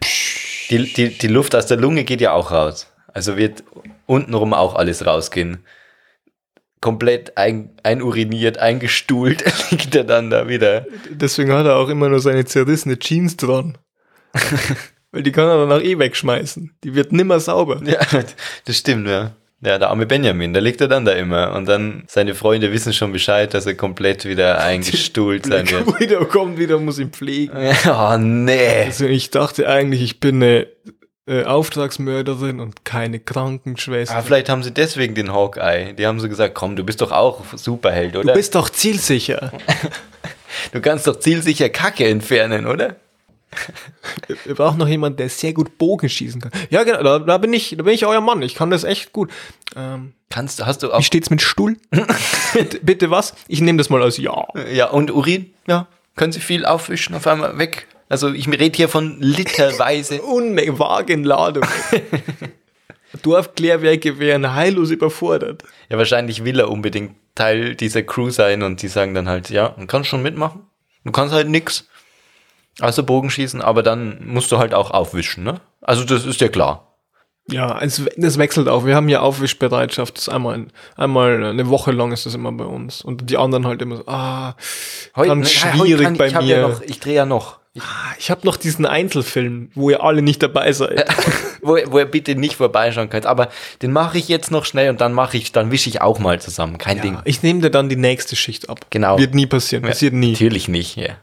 [0.71, 2.91] Die, die, die Luft aus der Lunge geht ja auch raus.
[3.13, 3.65] Also wird
[4.07, 5.65] untenrum auch alles rausgehen.
[6.81, 10.87] Komplett ein, einuriniert, eingestuhlt liegt er dann da wieder.
[11.11, 13.79] Deswegen hat er auch immer nur seine zerrissene Jeans dran.
[15.11, 16.77] Weil die kann er danach eh wegschmeißen.
[16.85, 17.81] Die wird nimmer sauber.
[17.85, 17.99] Ja,
[18.67, 19.33] das stimmt, ja.
[19.61, 21.53] Ja, der arme Benjamin, da liegt er dann da immer.
[21.55, 25.99] Und dann seine Freunde wissen schon Bescheid, dass er komplett wieder eingestuhlt sein wird.
[25.99, 27.53] Wieder kommt wieder, muss ihn pflegen.
[27.87, 28.85] Oh, nee.
[28.85, 30.69] Also ich dachte eigentlich, ich bin eine
[31.29, 34.15] äh, Auftragsmörderin und keine Krankenschwester.
[34.15, 35.93] Aber vielleicht haben sie deswegen den Hawkeye.
[35.93, 38.33] Die haben so gesagt, komm, du bist doch auch Superheld, oder?
[38.33, 39.53] du bist doch zielsicher.
[40.73, 42.97] du kannst doch zielsicher Kacke entfernen, oder?
[44.45, 46.53] Wir brauchen noch jemanden, der sehr gut Bogen schießen kann.
[46.71, 48.43] Ja, genau, da, da bin ich, da bin ich euer Mann.
[48.43, 49.31] Ich kann das echt gut.
[49.77, 51.03] Ähm, Kannst du, hast du wie auch.
[51.03, 51.77] steht's mit Stuhl?
[52.53, 53.35] bitte, bitte was?
[53.49, 54.47] Ich nehme das mal als Ja.
[54.71, 55.53] Ja, und Urin?
[55.67, 55.87] Ja.
[56.17, 57.87] Können sie viel aufwischen, auf einmal weg.
[58.09, 60.23] Also ich rede hier von literweise.
[60.23, 61.65] Unmenge Wagenladung.
[63.23, 65.63] Dorfklärwerke wären heillos überfordert.
[65.89, 69.71] Ja, wahrscheinlich will er unbedingt Teil dieser Crew sein und die sagen dann halt, ja,
[69.79, 70.63] du kannst schon mitmachen.
[71.05, 71.89] Du kannst halt nix.
[72.81, 75.61] Also Bogenschießen, aber dann musst du halt auch aufwischen, ne?
[75.81, 76.89] Also das ist ja klar.
[77.51, 78.85] Ja, es, das wechselt auch.
[78.85, 80.17] Wir haben ja Aufwischbereitschaft.
[80.17, 83.01] Das ist einmal, einmal eine Woche lang ist das immer bei uns.
[83.01, 84.55] Und die anderen halt immer so, ah,
[85.15, 86.43] ganz schwierig bei ich mir.
[86.43, 87.59] Ja noch, ich drehe ja noch.
[87.79, 91.07] Ich, Ah, ich habe noch diesen Einzelfilm, wo ihr alle nicht dabei seid.
[91.63, 93.27] wo, wo ihr bitte nicht vorbeischauen könnt.
[93.27, 93.49] Aber
[93.83, 96.41] den mache ich jetzt noch schnell und dann mache ich, dann wische ich auch mal
[96.41, 96.79] zusammen.
[96.79, 97.15] Kein Ding.
[97.15, 98.81] Ja, ich nehme dir dann die nächste Schicht ab.
[98.91, 99.19] Genau.
[99.19, 99.85] Wird nie passieren.
[99.85, 100.33] Passiert nie.
[100.33, 101.17] Natürlich nicht, ja.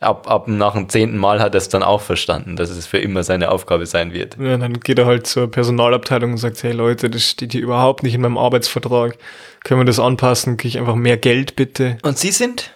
[0.00, 2.98] Ab, ab nach dem zehnten Mal hat er es dann auch verstanden, dass es für
[2.98, 4.36] immer seine Aufgabe sein wird.
[4.38, 8.02] Ja, dann geht er halt zur Personalabteilung und sagt, hey Leute, das steht hier überhaupt
[8.02, 9.16] nicht in meinem Arbeitsvertrag.
[9.64, 10.58] Können wir das anpassen?
[10.58, 11.96] Kriege ich einfach mehr Geld bitte?
[12.02, 12.74] Und Sie sind?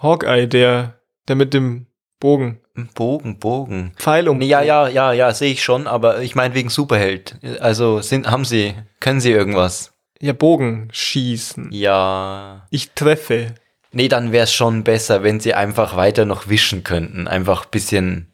[0.00, 0.98] Hawkeye, der,
[1.28, 1.86] der mit dem
[2.20, 2.60] Bogen.
[2.94, 3.92] Bogen, Bogen.
[3.96, 4.38] Pfeil um.
[4.38, 7.38] Nee, ja, ja, ja, ja, sehe ich schon, aber ich meine wegen Superheld.
[7.60, 9.92] Also sind, haben Sie, können Sie irgendwas?
[10.20, 11.68] Ja, Bogen schießen.
[11.72, 12.66] Ja.
[12.70, 13.54] Ich treffe.
[13.90, 17.28] Nee, dann wäre es schon besser, wenn Sie einfach weiter noch wischen könnten.
[17.28, 18.31] Einfach ein bisschen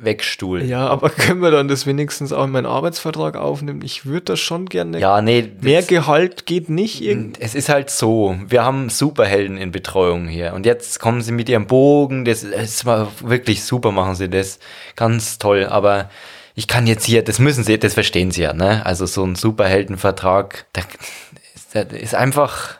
[0.00, 0.68] wegstuhlen.
[0.68, 3.82] Ja, aber können wir dann das wenigstens auch in meinen Arbeitsvertrag aufnehmen?
[3.82, 4.98] Ich würde das schon gerne.
[4.98, 5.50] Ja, nee.
[5.60, 7.40] Mehr das- Gehalt geht nicht irgendwie.
[7.40, 11.48] Es ist halt so, wir haben Superhelden in Betreuung hier und jetzt kommen sie mit
[11.48, 14.58] ihrem Bogen, das ist wirklich super, machen sie das,
[14.96, 16.10] ganz toll, aber
[16.56, 18.84] ich kann jetzt hier, das müssen sie, das verstehen sie ja, ne?
[18.84, 20.82] Also so ein Superheldenvertrag, da
[21.54, 22.79] ist, da ist einfach,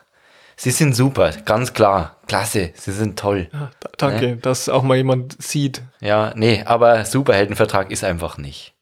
[0.61, 3.49] sie sind super, ganz klar, klasse, sie sind toll.
[3.51, 5.81] Ja, da- danke, dass auch mal jemand sieht.
[5.99, 8.75] Ja, nee, aber Superheldenvertrag ist einfach nicht.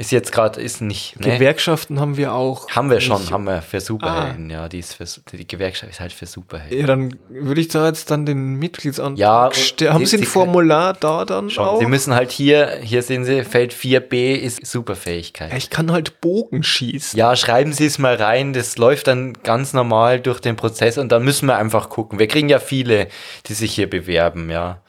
[0.00, 1.34] Ist jetzt gerade, ist nicht, ne?
[1.34, 2.70] Gewerkschaften haben wir auch.
[2.70, 3.32] Haben wir schon, nicht.
[3.32, 5.04] haben wir für Superhelden, ja, die ist für,
[5.36, 6.80] die Gewerkschaft ist halt für Superhelden.
[6.80, 9.92] Ja, dann würde ich da jetzt dann den Mitgliedsantrag Ja, stellen.
[9.92, 11.66] Haben Sie- ein Formular da dann Schon.
[11.66, 11.78] auch?
[11.80, 15.50] Sie müssen halt hier, hier sehen Sie, Feld 4b ist Superfähigkeit.
[15.50, 17.18] ja, ich kann halt Bogen schießen.
[17.18, 21.12] Ja, schreiben Sie es mal rein, das läuft dann ganz normal durch den Prozess und
[21.12, 22.18] dann müssen wir einfach gucken.
[22.18, 23.08] Wir kriegen ja viele,
[23.48, 24.80] die sich hier bewerben, ja.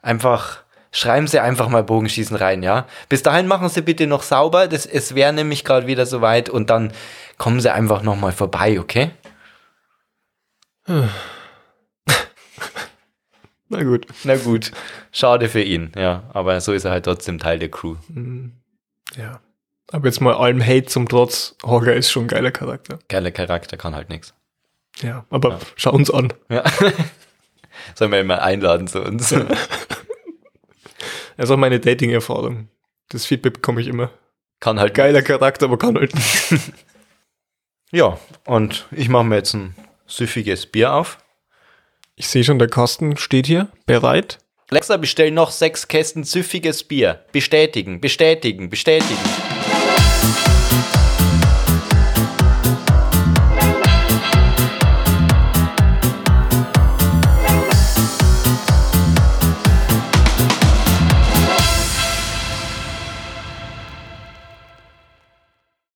[0.00, 0.63] Einfach,
[0.94, 2.86] schreiben Sie einfach mal Bogenschießen rein, ja.
[3.08, 6.70] Bis dahin machen Sie bitte noch sauber, das, es wäre nämlich gerade wieder soweit und
[6.70, 6.92] dann
[7.36, 9.10] kommen Sie einfach nochmal vorbei, okay?
[13.68, 14.06] Na gut.
[14.22, 14.70] Na gut,
[15.10, 16.22] schade für ihn, ja.
[16.32, 17.96] Aber so ist er halt trotzdem Teil der Crew.
[19.16, 19.40] Ja.
[19.90, 21.56] Aber jetzt mal allem Hate zum Trotz.
[21.64, 22.98] Hawker ist schon ein geiler Charakter.
[23.08, 24.32] Geiler Charakter, kann halt nichts.
[25.00, 26.32] Ja, aber schau uns an.
[26.48, 26.62] Ja.
[27.94, 29.34] Sollen wir ihn mal einladen zu uns?
[31.36, 32.68] Das ist auch meine Dating-Erfahrung.
[33.08, 34.10] Das Feedback bekomme ich immer.
[34.60, 36.72] Kann halt Geiler Charakter, aber kann halt nicht.
[37.94, 39.76] Ja, und ich mache mir jetzt ein
[40.08, 41.18] süffiges Bier auf.
[42.16, 44.38] Ich sehe schon, der Kasten steht hier, bereit.
[44.68, 47.24] Alexa, bestell noch sechs Kästen süffiges Bier.
[47.30, 49.20] Bestätigen, bestätigen, bestätigen.